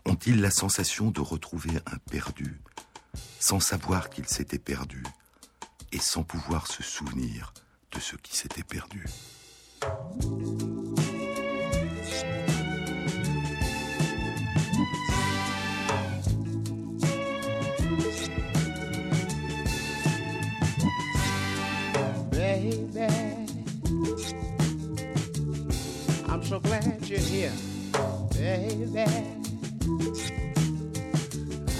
[0.06, 2.60] Ont-ils la sensation de retrouver un perdu,
[3.38, 5.02] sans savoir qu'il s'était perdu,
[5.92, 7.52] et sans pouvoir se souvenir
[7.92, 9.04] de ce qui s'était perdu?
[26.54, 27.52] So glad you're here,
[28.30, 29.00] baby.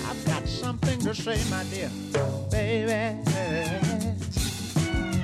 [0.05, 1.91] I've got something to say, my dear,
[2.51, 3.21] baby.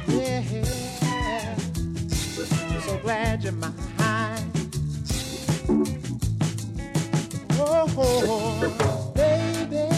[0.07, 1.57] yeah.
[2.87, 3.75] So glad you're mine.
[7.59, 9.89] Oh, baby.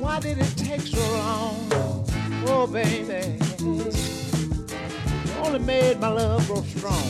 [0.00, 1.68] Why did it take so long?
[2.46, 3.97] Oh, baby.
[5.48, 7.08] Only made my love grow strong.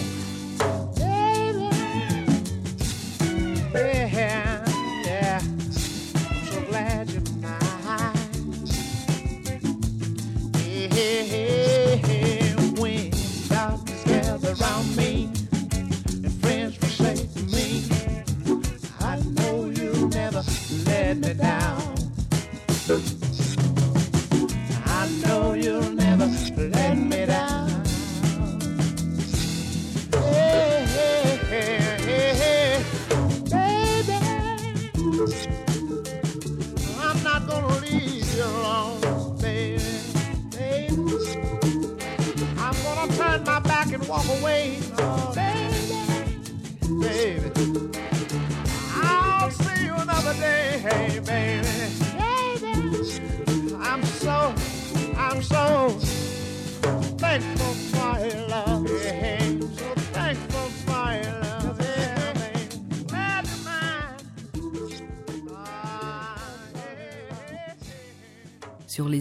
[0.95, 1.69] Baby.
[3.75, 4.48] Yeah.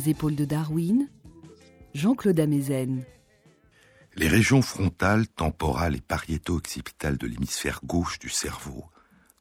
[0.08, 1.10] Épaules de Darwin,
[1.94, 3.04] Jean-Claude Amezen.
[4.16, 8.86] Les régions frontales, temporales et pariéto-occipitales de l'hémisphère gauche du cerveau,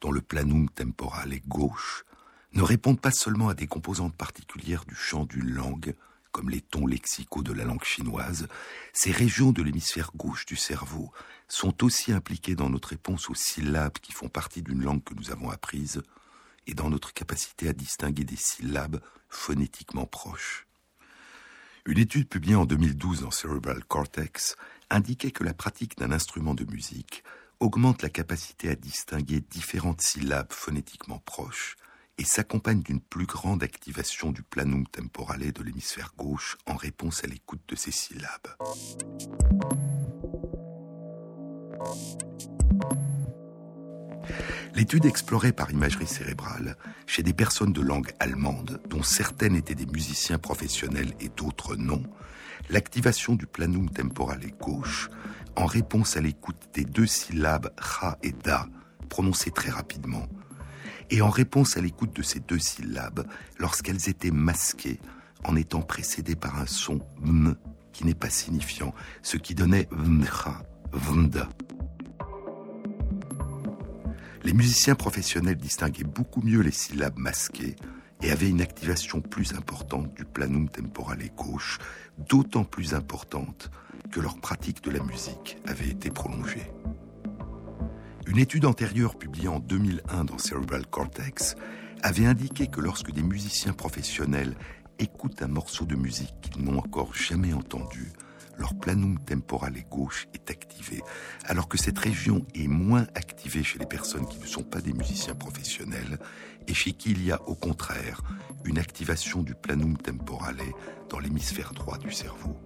[0.00, 2.04] dont le planum temporal est gauche,
[2.52, 5.94] ne répondent pas seulement à des composantes particulières du champ d'une langue,
[6.32, 8.48] comme les tons lexicaux de la langue chinoise,
[8.92, 11.10] ces régions de l'hémisphère gauche du cerveau
[11.48, 15.30] sont aussi impliquées dans notre réponse aux syllabes qui font partie d'une langue que nous
[15.30, 16.02] avons apprise
[16.66, 20.66] et dans notre capacité à distinguer des syllabes phonétiquement proches.
[21.86, 24.56] Une étude publiée en 2012 dans Cerebral Cortex
[24.90, 27.22] indiquait que la pratique d'un instrument de musique
[27.60, 31.76] augmente la capacité à distinguer différentes syllabes phonétiquement proches
[32.18, 37.26] et s'accompagne d'une plus grande activation du planum temporale de l'hémisphère gauche en réponse à
[37.26, 38.56] l'écoute de ces syllabes.
[44.74, 49.86] L'étude explorée par imagerie cérébrale chez des personnes de langue allemande, dont certaines étaient des
[49.86, 52.02] musiciens professionnels et d'autres non,
[52.70, 55.08] l'activation du planum temporale gauche
[55.56, 58.66] en réponse à l'écoute des deux syllabes ra et da,
[59.08, 60.26] prononcées très rapidement,
[61.10, 63.26] et en réponse à l'écoute de ces deux syllabes
[63.58, 65.00] lorsqu'elles étaient masquées
[65.44, 67.54] en étant précédées par un son m
[67.92, 70.62] qui n'est pas signifiant, ce qui donnait vmra,
[70.92, 71.48] vmda.
[74.46, 77.74] Les musiciens professionnels distinguaient beaucoup mieux les syllabes masquées
[78.22, 81.80] et avaient une activation plus importante du planum temporale gauche,
[82.16, 83.72] d'autant plus importante
[84.12, 86.70] que leur pratique de la musique avait été prolongée.
[88.28, 91.56] Une étude antérieure publiée en 2001 dans Cerebral Cortex
[92.04, 94.54] avait indiqué que lorsque des musiciens professionnels
[95.00, 98.12] écoutent un morceau de musique qu'ils n'ont encore jamais entendu,
[98.58, 101.02] leur planum temporal gauche est activé,
[101.44, 104.92] alors que cette région est moins activée chez les personnes qui ne sont pas des
[104.92, 106.18] musiciens professionnels
[106.66, 108.22] et chez qui il y a au contraire
[108.64, 110.56] une activation du planum temporale
[111.08, 112.56] dans l'hémisphère droit du cerveau.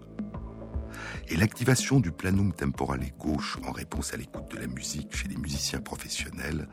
[1.28, 5.36] Et l'activation du planum temporale gauche en réponse à l'écoute de la musique chez les
[5.36, 6.68] musiciens professionnels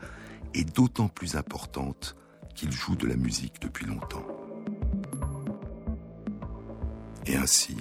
[0.54, 2.16] est d'autant plus importante
[2.54, 4.26] qu'ils jouent de la musique depuis longtemps.
[7.26, 7.76] Et ainsi,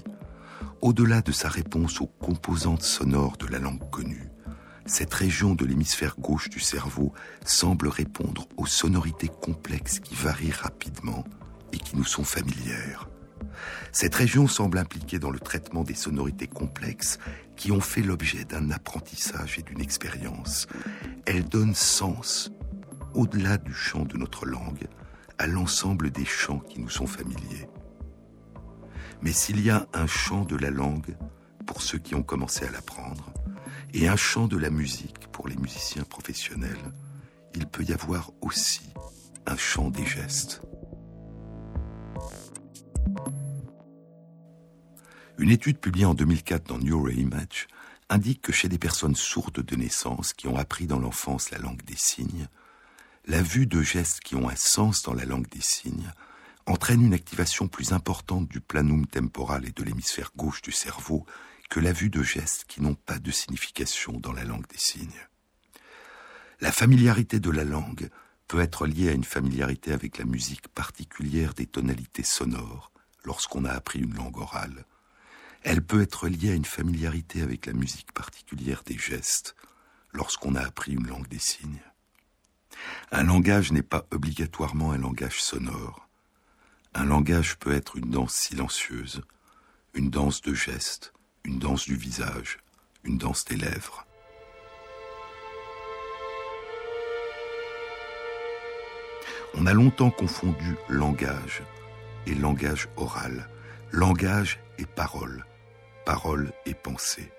[0.82, 4.30] au-delà de sa réponse aux composantes sonores de la langue connue,
[4.86, 7.14] cette région de l'hémisphère gauche du cerveau
[7.46, 11.26] semble répondre aux sonorités complexes qui varient rapidement
[11.74, 13.10] et qui nous sont familières.
[13.92, 17.20] Cette région semble impliquée dans le traitement des sonorités complexes
[17.56, 20.68] qui ont fait l'objet d'un apprentissage et d'une expérience.
[21.26, 22.52] Elle donne sens,
[23.14, 24.88] au-delà du chant de notre langue,
[25.38, 27.68] à l'ensemble des chants qui nous sont familiers.
[29.22, 31.18] Mais s'il y a un chant de la langue
[31.66, 33.32] pour ceux qui ont commencé à l'apprendre,
[33.94, 36.92] et un chant de la musique pour les musiciens professionnels,
[37.56, 38.94] il peut y avoir aussi
[39.46, 40.62] un chant des gestes.
[45.38, 47.68] Une étude publiée en 2004 dans Neuroimage
[48.10, 51.84] indique que chez des personnes sourdes de naissance qui ont appris dans l'enfance la langue
[51.84, 52.48] des signes,
[53.26, 56.12] la vue de gestes qui ont un sens dans la langue des signes
[56.68, 61.26] entraîne une activation plus importante du planum temporal et de l'hémisphère gauche du cerveau
[61.70, 65.28] que la vue de gestes qui n'ont pas de signification dans la langue des signes.
[66.62, 68.10] La familiarité de la langue
[68.48, 72.92] peut être liée à une familiarité avec la musique particulière des tonalités sonores
[73.24, 74.86] lorsqu'on a appris une langue orale
[75.70, 79.54] elle peut être liée à une familiarité avec la musique particulière des gestes
[80.14, 81.82] lorsqu'on a appris une langue des signes.
[83.12, 86.07] Un langage n'est pas obligatoirement un langage sonore.
[86.94, 89.22] Un langage peut être une danse silencieuse,
[89.94, 91.14] une danse de gestes,
[91.44, 92.58] une danse du visage,
[93.04, 94.06] une danse des lèvres.
[99.54, 101.64] On a longtemps confondu langage
[102.26, 103.50] et langage oral,
[103.92, 105.46] langage et parole
[106.08, 107.30] parole et pensée.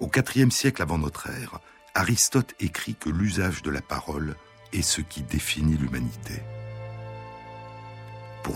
[0.00, 1.60] Au IVe siècle avant notre ère,
[1.94, 4.34] Aristote écrit que l'usage de la parole
[4.72, 6.42] est ce qui définit l'humanité.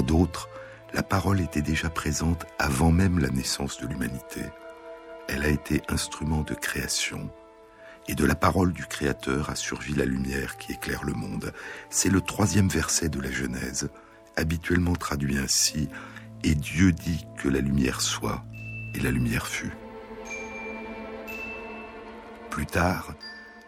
[0.04, 0.48] D'autres,
[0.92, 4.42] la parole était déjà présente avant même la naissance de l'humanité.
[5.28, 7.30] Elle a été instrument de création,
[8.06, 11.52] et de la parole du Créateur a surgi la lumière qui éclaire le monde.
[11.88, 13.88] C'est le troisième verset de la Genèse,
[14.36, 15.88] habituellement traduit ainsi,
[16.42, 18.44] Et Dieu dit que la lumière soit,
[18.94, 19.72] et la lumière fut.
[22.50, 23.14] Plus tard,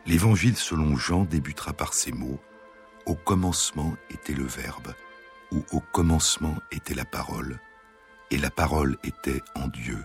[0.05, 2.39] l'évangile selon Jean débutera par ces mots
[3.07, 4.93] Au commencement était le Verbe,
[5.53, 7.61] ou au commencement était la parole,
[8.30, 10.03] et la parole était en Dieu,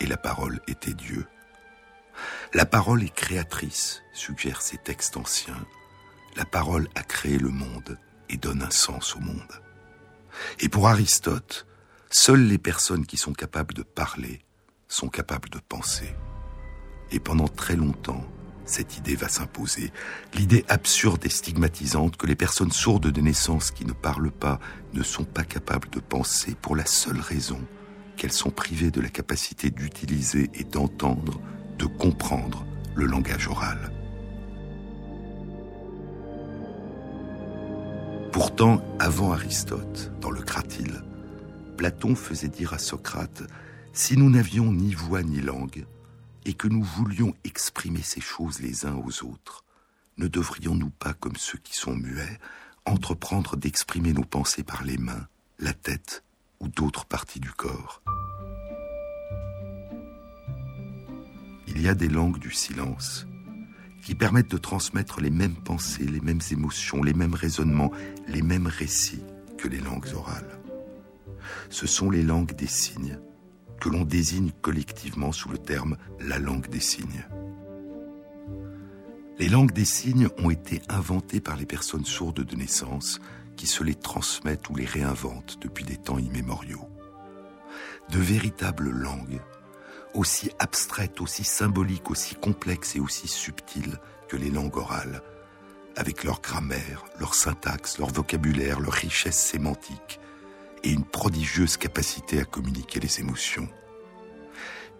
[0.00, 1.26] et la parole était Dieu.
[2.52, 5.66] La parole est créatrice, suggèrent ces textes anciens.
[6.36, 9.62] La parole a créé le monde et donne un sens au monde.
[10.60, 11.66] Et pour Aristote,
[12.12, 14.42] Seules les personnes qui sont capables de parler
[14.88, 16.12] sont capables de penser.
[17.12, 18.24] Et pendant très longtemps,
[18.70, 19.92] cette idée va s'imposer.
[20.34, 24.60] L'idée absurde et stigmatisante que les personnes sourdes de naissance qui ne parlent pas
[24.94, 27.60] ne sont pas capables de penser pour la seule raison
[28.16, 31.40] qu'elles sont privées de la capacité d'utiliser et d'entendre,
[31.78, 33.90] de comprendre le langage oral.
[38.32, 41.02] Pourtant, avant Aristote, dans le Cratyle,
[41.76, 43.42] Platon faisait dire à Socrate,
[43.92, 45.86] si nous n'avions ni voix ni langue,
[46.44, 49.64] et que nous voulions exprimer ces choses les uns aux autres,
[50.18, 52.38] ne devrions-nous pas, comme ceux qui sont muets,
[52.84, 55.26] entreprendre d'exprimer nos pensées par les mains,
[55.58, 56.24] la tête
[56.60, 58.02] ou d'autres parties du corps?
[61.66, 63.26] Il y a des langues du silence
[64.02, 67.92] qui permettent de transmettre les mêmes pensées, les mêmes émotions, les mêmes raisonnements,
[68.26, 69.22] les mêmes récits
[69.56, 70.58] que les langues orales.
[71.68, 73.18] Ce sont les langues des signes,
[73.80, 77.26] que l'on désigne collectivement sous le terme la langue des signes.
[79.38, 83.20] Les langues des signes ont été inventées par les personnes sourdes de naissance
[83.56, 86.88] qui se les transmettent ou les réinventent depuis des temps immémoriaux.
[88.10, 89.40] De véritables langues,
[90.14, 95.22] aussi abstraites, aussi symboliques, aussi complexes et aussi subtiles que les langues orales,
[95.96, 100.20] avec leur grammaire, leur syntaxe, leur vocabulaire, leur richesse sémantique,
[100.82, 103.68] et une prodigieuse capacité à communiquer les émotions.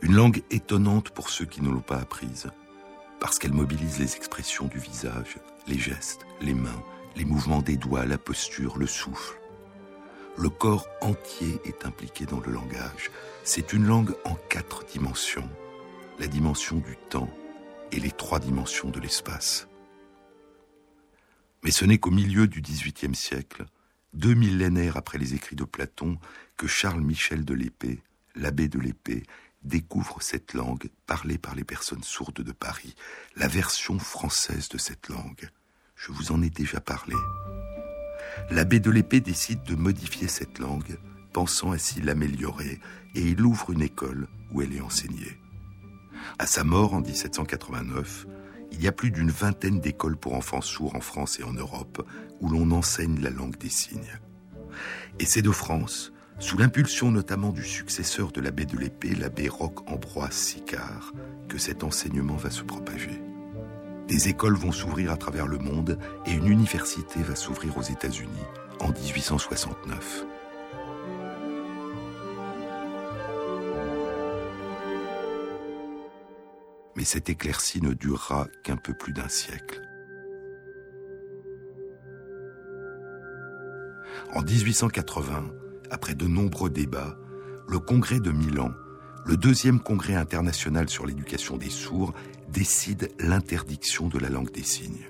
[0.03, 2.49] Une langue étonnante pour ceux qui ne l'ont pas apprise,
[3.21, 6.83] parce qu'elle mobilise les expressions du visage, les gestes, les mains,
[7.17, 9.39] les mouvements des doigts, la posture, le souffle.
[10.39, 13.11] Le corps entier est impliqué dans le langage.
[13.45, 15.49] C'est une langue en quatre dimensions.
[16.19, 17.29] La dimension du temps
[17.93, 19.69] et les trois dimensions de l'espace.
[21.63, 23.67] Mais ce n'est qu'au milieu du XVIIIe siècle
[24.13, 26.19] deux millénaires après les écrits de Platon,
[26.57, 28.03] que Charles Michel de l'Épée,
[28.35, 29.23] l'abbé de l'Épée,
[29.63, 32.95] découvre cette langue parlée par les personnes sourdes de Paris,
[33.37, 35.49] la version française de cette langue.
[35.97, 37.15] Je vous en ai déjà parlé.
[38.51, 40.99] L'abbé de l'Épée décide de modifier cette langue,
[41.33, 42.81] pensant ainsi l'améliorer,
[43.15, 45.39] et il ouvre une école où elle est enseignée.
[46.39, 48.27] À sa mort en 1789,
[48.73, 52.07] il y a plus d'une vingtaine d'écoles pour enfants sourds en France et en Europe
[52.41, 54.19] où l'on enseigne la langue des signes.
[55.19, 60.33] Et c'est de France, sous l'impulsion notamment du successeur de l'abbé de l'épée, l'abbé Roch-Ambroise
[60.33, 61.13] Sicard,
[61.49, 63.21] que cet enseignement va se propager.
[64.09, 68.47] Des écoles vont s'ouvrir à travers le monde et une université va s'ouvrir aux États-Unis
[68.81, 70.25] en 1869.
[77.01, 79.81] Mais cette éclaircie ne durera qu'un peu plus d'un siècle.
[84.35, 85.51] En 1880,
[85.91, 87.17] après de nombreux débats,
[87.67, 88.73] le Congrès de Milan,
[89.25, 92.13] le deuxième congrès international sur l'éducation des sourds,
[92.51, 95.09] décide l'interdiction de la langue des signes.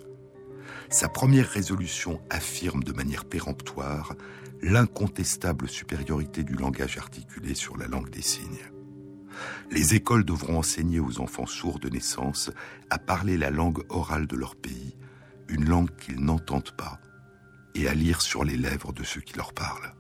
[0.91, 4.15] Sa première résolution affirme de manière péremptoire
[4.63, 8.71] l'incontestable supériorité du langage articulé sur la langue des signes.
[9.71, 12.51] Les écoles devront enseigner aux enfants sourds de naissance
[12.91, 14.97] à parler la langue orale de leur pays,
[15.49, 17.01] une langue qu'ils n'entendent pas,
[17.75, 19.95] et à lire sur les lèvres de ceux qui leur parlent.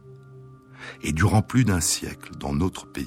[1.03, 3.07] Et durant plus d'un siècle, dans notre pays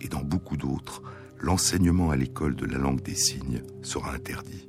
[0.00, 1.02] et dans beaucoup d'autres,
[1.38, 4.68] l'enseignement à l'école de la langue des signes sera interdit.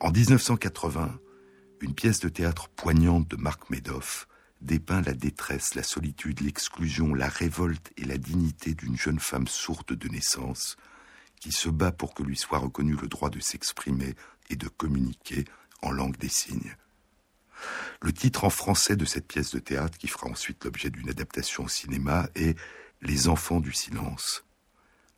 [0.00, 1.18] En 1980,
[1.80, 4.26] une pièce de théâtre poignante de Marc Medoff
[4.64, 9.92] dépeint la détresse, la solitude, l'exclusion, la révolte et la dignité d'une jeune femme sourde
[9.92, 10.76] de naissance
[11.44, 14.14] qui se bat pour que lui soit reconnu le droit de s'exprimer
[14.48, 15.44] et de communiquer
[15.82, 16.74] en langue des signes.
[18.00, 21.64] Le titre en français de cette pièce de théâtre, qui fera ensuite l'objet d'une adaptation
[21.64, 22.58] au cinéma, est
[23.02, 24.46] Les enfants du silence.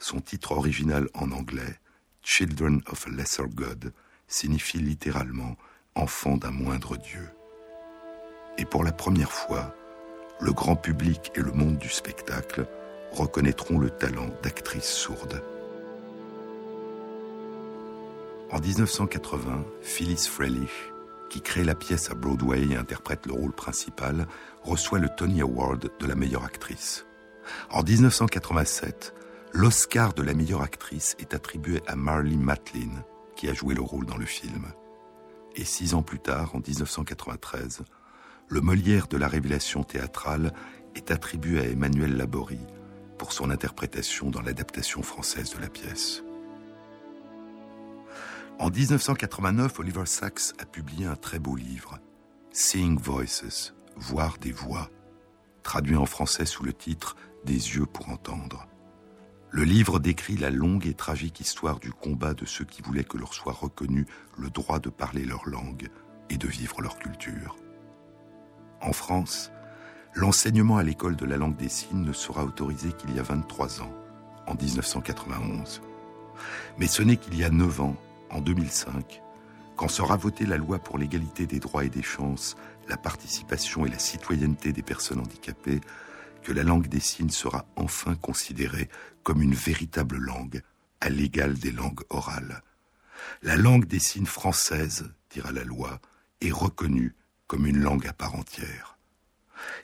[0.00, 1.78] Son titre original en anglais,
[2.22, 3.92] Children of a Lesser God,
[4.26, 5.56] signifie littéralement
[5.94, 7.28] Enfants d'un moindre Dieu.
[8.58, 9.74] Et pour la première fois,
[10.40, 12.66] le grand public et le monde du spectacle
[13.12, 15.42] reconnaîtront le talent d'actrice sourde.
[18.50, 20.92] En 1980, Phyllis Frelich,
[21.28, 24.26] qui crée la pièce à Broadway et interprète le rôle principal,
[24.62, 27.06] reçoit le Tony Award de la meilleure actrice.
[27.70, 29.14] En 1987,
[29.52, 33.04] l'Oscar de la meilleure actrice est attribué à Marley Matlin,
[33.34, 34.66] qui a joué le rôle dans le film.
[35.56, 37.82] Et six ans plus tard, en 1993,
[38.48, 40.52] le Molière de la révélation théâtrale
[40.94, 42.66] est attribué à Emmanuel Laborie
[43.18, 46.22] pour son interprétation dans l'adaptation française de la pièce.
[48.58, 51.98] En 1989, Oliver Sacks a publié un très beau livre,
[52.52, 54.90] Seeing Voices, Voir des voix,
[55.62, 58.66] traduit en français sous le titre Des yeux pour entendre.
[59.50, 63.16] Le livre décrit la longue et tragique histoire du combat de ceux qui voulaient que
[63.16, 65.88] leur soit reconnu le droit de parler leur langue
[66.28, 67.56] et de vivre leur culture.
[68.80, 69.50] En France,
[70.14, 73.82] l'enseignement à l'école de la langue des signes ne sera autorisé qu'il y a 23
[73.82, 73.92] ans,
[74.46, 75.82] en 1991.
[76.78, 77.96] Mais ce n'est qu'il y a 9 ans,
[78.30, 79.22] en 2005,
[79.76, 82.56] quand sera votée la loi pour l'égalité des droits et des chances,
[82.88, 85.80] la participation et la citoyenneté des personnes handicapées,
[86.42, 88.88] que la langue des signes sera enfin considérée
[89.22, 90.62] comme une véritable langue,
[91.00, 92.62] à l'égal des langues orales.
[93.42, 96.00] La langue des signes française, dira la loi,
[96.40, 97.14] est reconnue
[97.46, 98.98] comme une langue à part entière.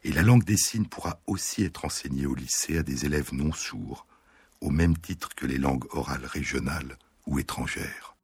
[0.05, 3.53] Et la langue des signes pourra aussi être enseignée au lycée à des élèves non
[3.53, 4.07] sourds,
[4.61, 8.17] au même titre que les langues orales régionales ou étrangères.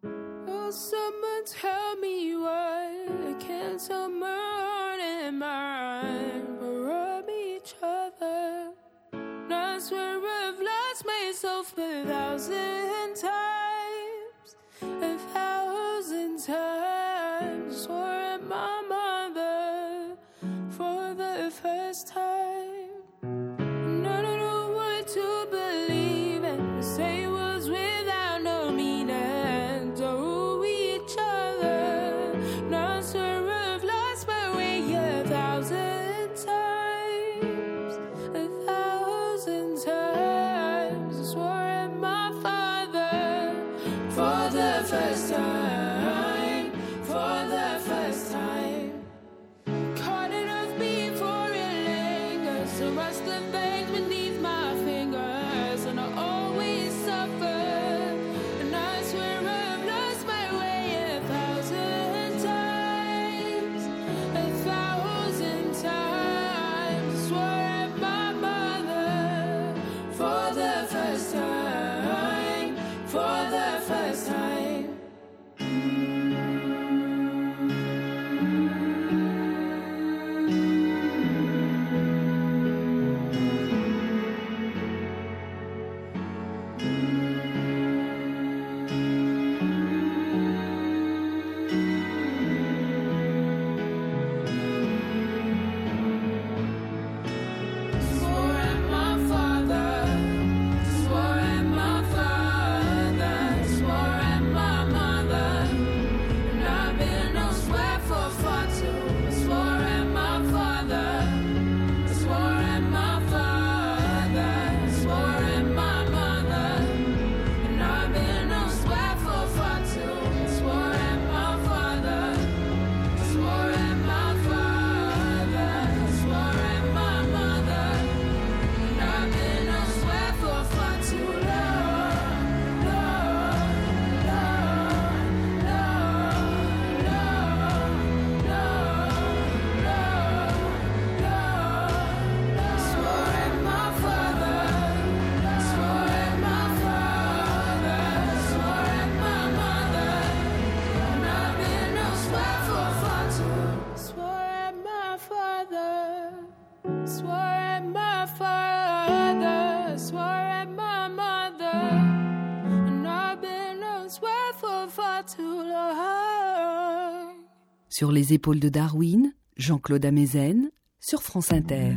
[167.99, 170.71] Sur les épaules de Darwin, Jean-Claude Amezen,
[171.01, 171.97] sur France Inter.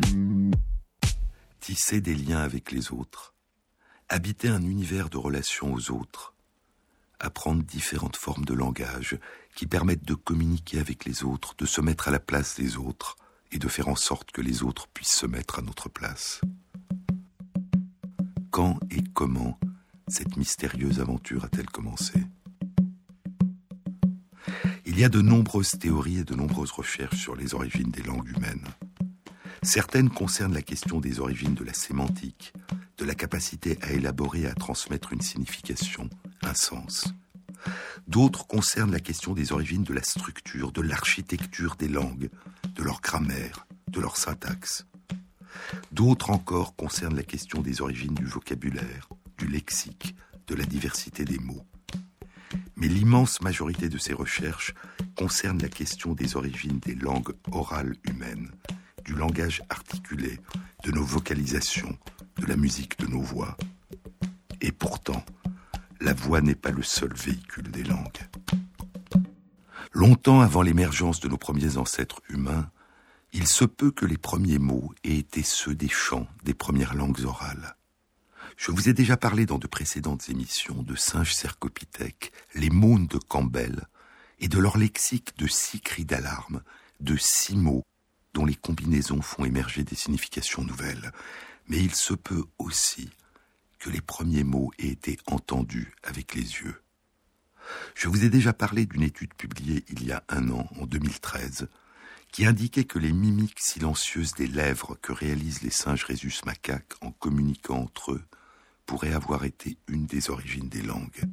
[1.59, 3.35] Tisser des liens avec les autres,
[4.09, 6.33] habiter un univers de relations aux autres,
[7.19, 9.19] apprendre différentes formes de langage
[9.53, 13.15] qui permettent de communiquer avec les autres, de se mettre à la place des autres
[13.51, 16.41] et de faire en sorte que les autres puissent se mettre à notre place.
[18.49, 19.59] Quand et comment
[20.07, 22.23] cette mystérieuse aventure a-t-elle commencé?
[24.91, 28.27] Il y a de nombreuses théories et de nombreuses recherches sur les origines des langues
[28.27, 28.67] humaines.
[29.63, 32.51] Certaines concernent la question des origines de la sémantique,
[32.97, 36.09] de la capacité à élaborer et à transmettre une signification,
[36.43, 37.13] un sens.
[38.09, 42.29] D'autres concernent la question des origines de la structure, de l'architecture des langues,
[42.75, 44.85] de leur grammaire, de leur syntaxe.
[45.93, 50.15] D'autres encore concernent la question des origines du vocabulaire, du lexique,
[50.47, 51.65] de la diversité des mots.
[52.75, 54.73] Mais l'immense majorité de ces recherches
[55.15, 58.51] concerne la question des origines des langues orales humaines,
[59.05, 60.39] du langage articulé,
[60.83, 61.97] de nos vocalisations,
[62.37, 63.57] de la musique de nos voix.
[64.61, 65.23] Et pourtant,
[65.99, 68.27] la voix n'est pas le seul véhicule des langues.
[69.93, 72.69] Longtemps avant l'émergence de nos premiers ancêtres humains,
[73.33, 77.25] il se peut que les premiers mots aient été ceux des chants des premières langues
[77.25, 77.75] orales.
[78.61, 83.17] Je vous ai déjà parlé dans de précédentes émissions de singes cercopithèques, les mônes de
[83.17, 83.87] Campbell,
[84.37, 86.61] et de leur lexique de six cris d'alarme,
[86.99, 87.83] de six mots
[88.35, 91.11] dont les combinaisons font émerger des significations nouvelles.
[91.69, 93.09] Mais il se peut aussi
[93.79, 96.83] que les premiers mots aient été entendus avec les yeux.
[97.95, 101.67] Je vous ai déjà parlé d'une étude publiée il y a un an, en 2013,
[102.31, 107.09] qui indiquait que les mimiques silencieuses des lèvres que réalisent les singes rhésus macaques en
[107.11, 108.23] communiquant entre eux
[108.91, 111.23] pourraient avoir été une des origines des langues.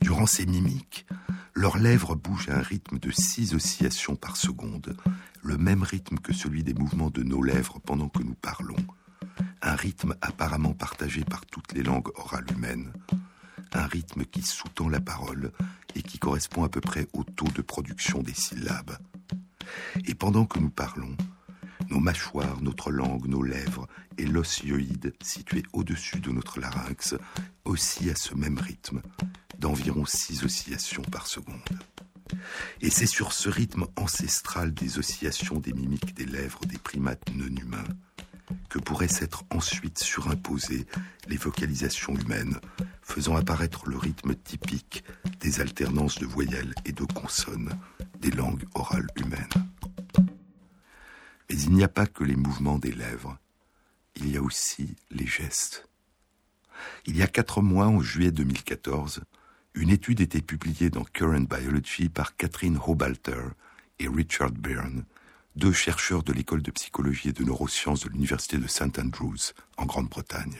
[0.00, 1.06] Durant ces mimiques,
[1.54, 4.96] leurs lèvres bougent à un rythme de six oscillations par seconde,
[5.40, 8.84] le même rythme que celui des mouvements de nos lèvres pendant que nous parlons,
[9.62, 12.92] un rythme apparemment partagé par toutes les langues orales humaines,
[13.72, 15.52] un rythme qui sous-tend la parole
[15.94, 18.98] et qui correspond à peu près au taux de production des syllabes.
[20.08, 21.16] Et pendant que nous parlons,
[21.90, 23.86] nos mâchoires, notre langue, nos lèvres
[24.18, 27.14] et l'osioïde situé au-dessus de notre larynx
[27.64, 29.02] aussi à ce même rythme,
[29.58, 31.58] d'environ six oscillations par seconde.
[32.80, 37.54] Et c'est sur ce rythme ancestral des oscillations des mimiques des lèvres des primates non
[37.54, 37.84] humains
[38.68, 40.86] que pourraient s'être ensuite surimposées
[41.28, 42.58] les vocalisations humaines,
[43.02, 45.04] faisant apparaître le rythme typique
[45.40, 47.70] des alternances de voyelles et de consonnes
[48.20, 49.73] des langues orales humaines.
[51.54, 53.38] Mais il n'y a pas que les mouvements des lèvres,
[54.16, 55.88] il y a aussi les gestes.
[57.06, 59.22] Il y a quatre mois, en juillet 2014,
[59.74, 63.44] une étude était publiée dans Current Biology par Catherine Hobalter
[64.00, 65.04] et Richard Byrne,
[65.54, 69.86] deux chercheurs de l'école de psychologie et de neurosciences de l'université de St Andrews, en
[69.86, 70.58] Grande-Bretagne.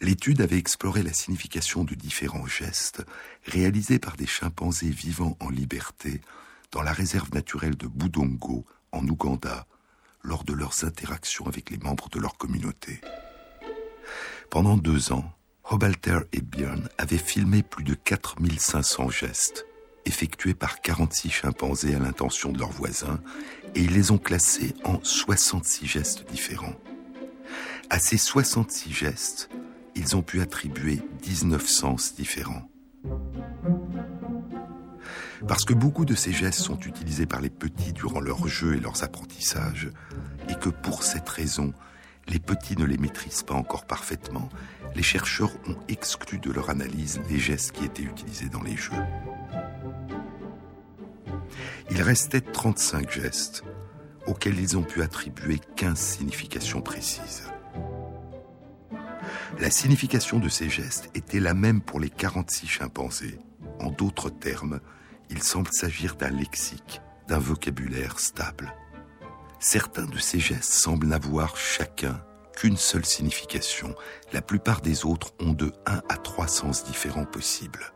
[0.00, 3.06] L'étude avait exploré la signification de différents gestes
[3.44, 6.22] réalisés par des chimpanzés vivant en liberté
[6.72, 9.64] dans la réserve naturelle de Budongo, en Ouganda,
[10.26, 13.00] lors de leurs interactions avec les membres de leur communauté.
[14.50, 15.32] Pendant deux ans,
[15.70, 19.66] Hobalter et Björn avaient filmé plus de 4500 gestes
[20.04, 23.20] effectués par 46 chimpanzés à l'intention de leurs voisins
[23.74, 26.76] et ils les ont classés en 66 gestes différents.
[27.90, 29.50] À ces 66 gestes,
[29.94, 32.68] ils ont pu attribuer 19 sens différents.
[35.46, 38.80] Parce que beaucoup de ces gestes sont utilisés par les petits durant leurs jeux et
[38.80, 39.90] leurs apprentissages,
[40.48, 41.72] et que pour cette raison,
[42.28, 44.48] les petits ne les maîtrisent pas encore parfaitement,
[44.94, 48.92] les chercheurs ont exclu de leur analyse les gestes qui étaient utilisés dans les jeux.
[51.90, 53.64] Il restait 35 gestes
[54.26, 57.44] auxquels ils ont pu attribuer 15 significations précises.
[59.58, 63.38] La signification de ces gestes était la même pour les 46 chimpanzés.
[63.80, 64.80] En d'autres termes,
[65.30, 68.74] il semble s'agir d'un lexique, d'un vocabulaire stable.
[69.58, 72.22] Certains de ces gestes semblent n'avoir chacun
[72.56, 73.94] qu'une seule signification.
[74.32, 77.92] La plupart des autres ont de 1 à 3 sens différents possibles.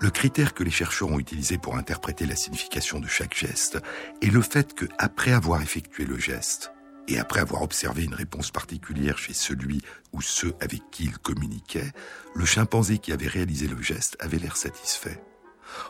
[0.00, 3.78] Le critère que les chercheurs ont utilisé pour interpréter la signification de chaque geste
[4.22, 6.72] est le fait que, après avoir effectué le geste,
[7.10, 9.82] et après avoir observé une réponse particulière chez celui
[10.12, 11.92] ou ceux avec qui il communiquait,
[12.34, 15.22] le chimpanzé qui avait réalisé le geste avait l'air satisfait.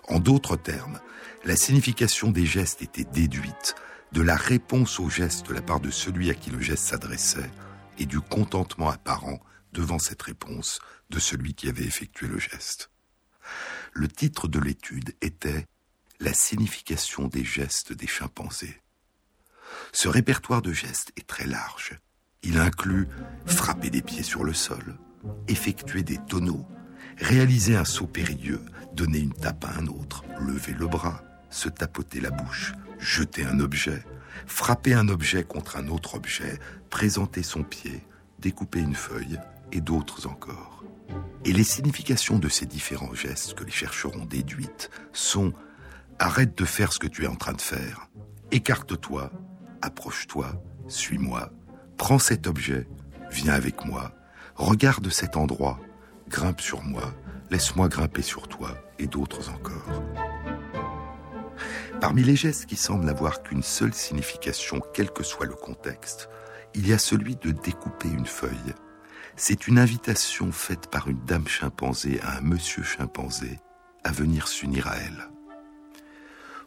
[0.09, 0.99] En d'autres termes,
[1.45, 3.75] la signification des gestes était déduite
[4.13, 7.51] de la réponse au geste de la part de celui à qui le geste s'adressait
[7.99, 9.41] et du contentement apparent
[9.73, 12.91] devant cette réponse de celui qui avait effectué le geste.
[13.93, 15.67] Le titre de l'étude était
[16.19, 18.81] La signification des gestes des chimpanzés.
[19.93, 21.99] Ce répertoire de gestes est très large.
[22.43, 23.09] Il inclut
[23.47, 24.99] frapper des pieds sur le sol,
[25.49, 26.67] effectuer des tonneaux,
[27.19, 28.63] réaliser un saut périlleux,
[28.95, 33.61] donner une tape à un autre, lever le bras, se tapoter la bouche, jeter un
[33.61, 34.05] objet,
[34.47, 36.59] frapper un objet contre un autre objet,
[36.89, 38.07] présenter son pied,
[38.39, 39.39] découper une feuille
[39.73, 40.85] et d'autres encore.
[41.45, 45.53] Et les significations de ces différents gestes que les chercheurs ont déduites sont
[46.19, 48.09] arrête de faire ce que tu es en train de faire,
[48.51, 49.33] écarte-toi,
[49.83, 51.51] approche-toi, suis-moi,
[51.97, 52.87] prends cet objet,
[53.31, 54.13] viens avec moi,
[54.55, 55.79] regarde cet endroit,
[56.29, 57.15] grimpe sur moi,
[57.51, 60.03] laisse-moi grimper sur toi, et d'autres encore.
[62.01, 66.29] Parmi les gestes qui semblent n'avoir qu'une seule signification, quel que soit le contexte,
[66.75, 68.75] il y a celui de découper une feuille.
[69.37, 73.59] C'est une invitation faite par une dame chimpanzé à un monsieur chimpanzé
[74.05, 75.30] à venir s'unir à elle.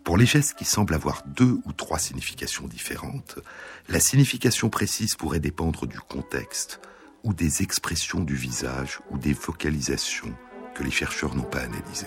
[0.03, 3.39] Pour les gestes qui semblent avoir deux ou trois significations différentes,
[3.87, 6.81] la signification précise pourrait dépendre du contexte
[7.23, 10.35] ou des expressions du visage ou des vocalisations
[10.75, 12.05] que les chercheurs n'ont pas analysées.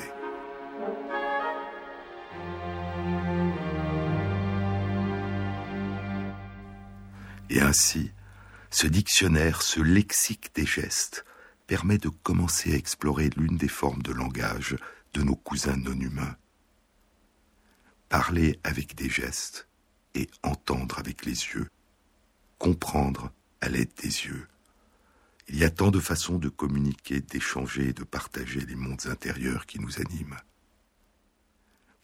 [7.49, 8.11] Et ainsi,
[8.71, 11.25] ce dictionnaire, ce lexique des gestes,
[11.67, 14.77] permet de commencer à explorer l'une des formes de langage
[15.15, 16.37] de nos cousins non humains,
[18.09, 19.69] Parler avec des gestes
[20.15, 21.69] et entendre avec les yeux,
[22.59, 24.47] comprendre à l'aide des yeux.
[25.49, 29.67] Il y a tant de façons de communiquer, d'échanger et de partager les mondes intérieurs
[29.67, 30.37] qui nous animent.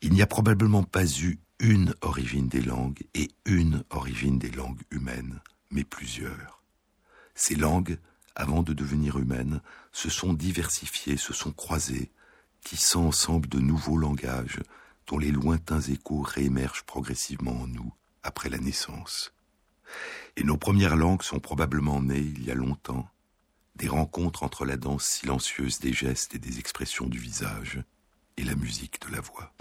[0.00, 4.82] Il n'y a probablement pas eu une origine des langues et une origine des langues
[4.90, 5.40] humaines,
[5.70, 6.62] mais plusieurs.
[7.34, 7.98] Ces langues,
[8.34, 9.61] avant de devenir humaines,
[9.92, 12.11] se sont diversifiées, se sont croisées,
[12.62, 14.61] tissant ensemble de nouveaux langages
[15.07, 17.92] dont les lointains échos réémergent progressivement en nous
[18.22, 19.32] après la naissance.
[20.36, 23.09] Et nos premières langues sont probablement nées il y a longtemps,
[23.76, 27.82] des rencontres entre la danse silencieuse des gestes et des expressions du visage
[28.36, 29.53] et la musique de la voix.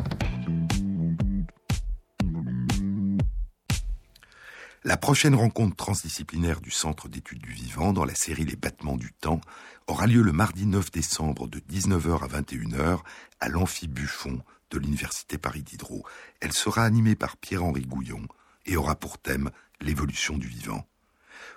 [4.83, 9.13] La prochaine rencontre transdisciplinaire du Centre d'études du vivant dans la série Les battements du
[9.13, 9.39] temps
[9.85, 12.99] aura lieu le mardi 9 décembre de 19h à 21h
[13.39, 14.41] à l'Amphi Buffon
[14.71, 16.03] de l'Université Paris Diderot.
[16.39, 18.23] Elle sera animée par Pierre-Henri Gouillon
[18.65, 19.51] et aura pour thème
[19.81, 20.85] l'évolution du vivant.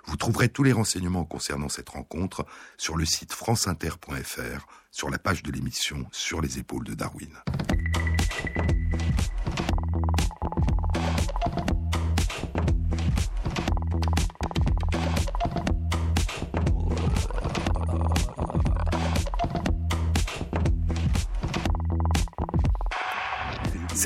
[0.05, 2.45] Vous trouverez tous les renseignements concernant cette rencontre
[2.77, 7.33] sur le site franceinter.fr, sur la page de l'émission Sur les épaules de Darwin.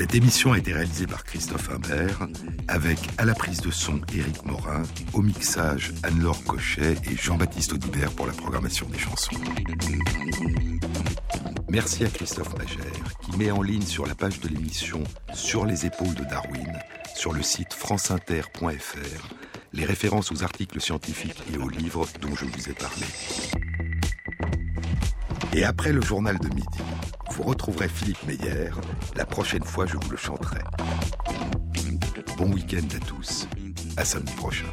[0.00, 2.26] Cette émission a été réalisée par Christophe Imbert,
[2.68, 4.82] avec à la prise de son Éric Morin,
[5.12, 9.36] au mixage Anne-Laure Cochet et Jean-Baptiste Audibert pour la programmation des chansons.
[11.68, 15.84] Merci à Christophe Magère, qui met en ligne sur la page de l'émission Sur les
[15.84, 16.72] épaules de Darwin,
[17.14, 19.28] sur le site franceinter.fr,
[19.74, 23.04] les références aux articles scientifiques et aux livres dont je vous ai parlé.
[25.52, 26.78] Et après le journal de midi,
[27.32, 28.70] vous retrouverez Philippe Meyer.
[29.16, 30.60] La prochaine fois, je vous le chanterai.
[32.36, 33.46] Bon week-end à tous.
[33.96, 34.66] À samedi prochain.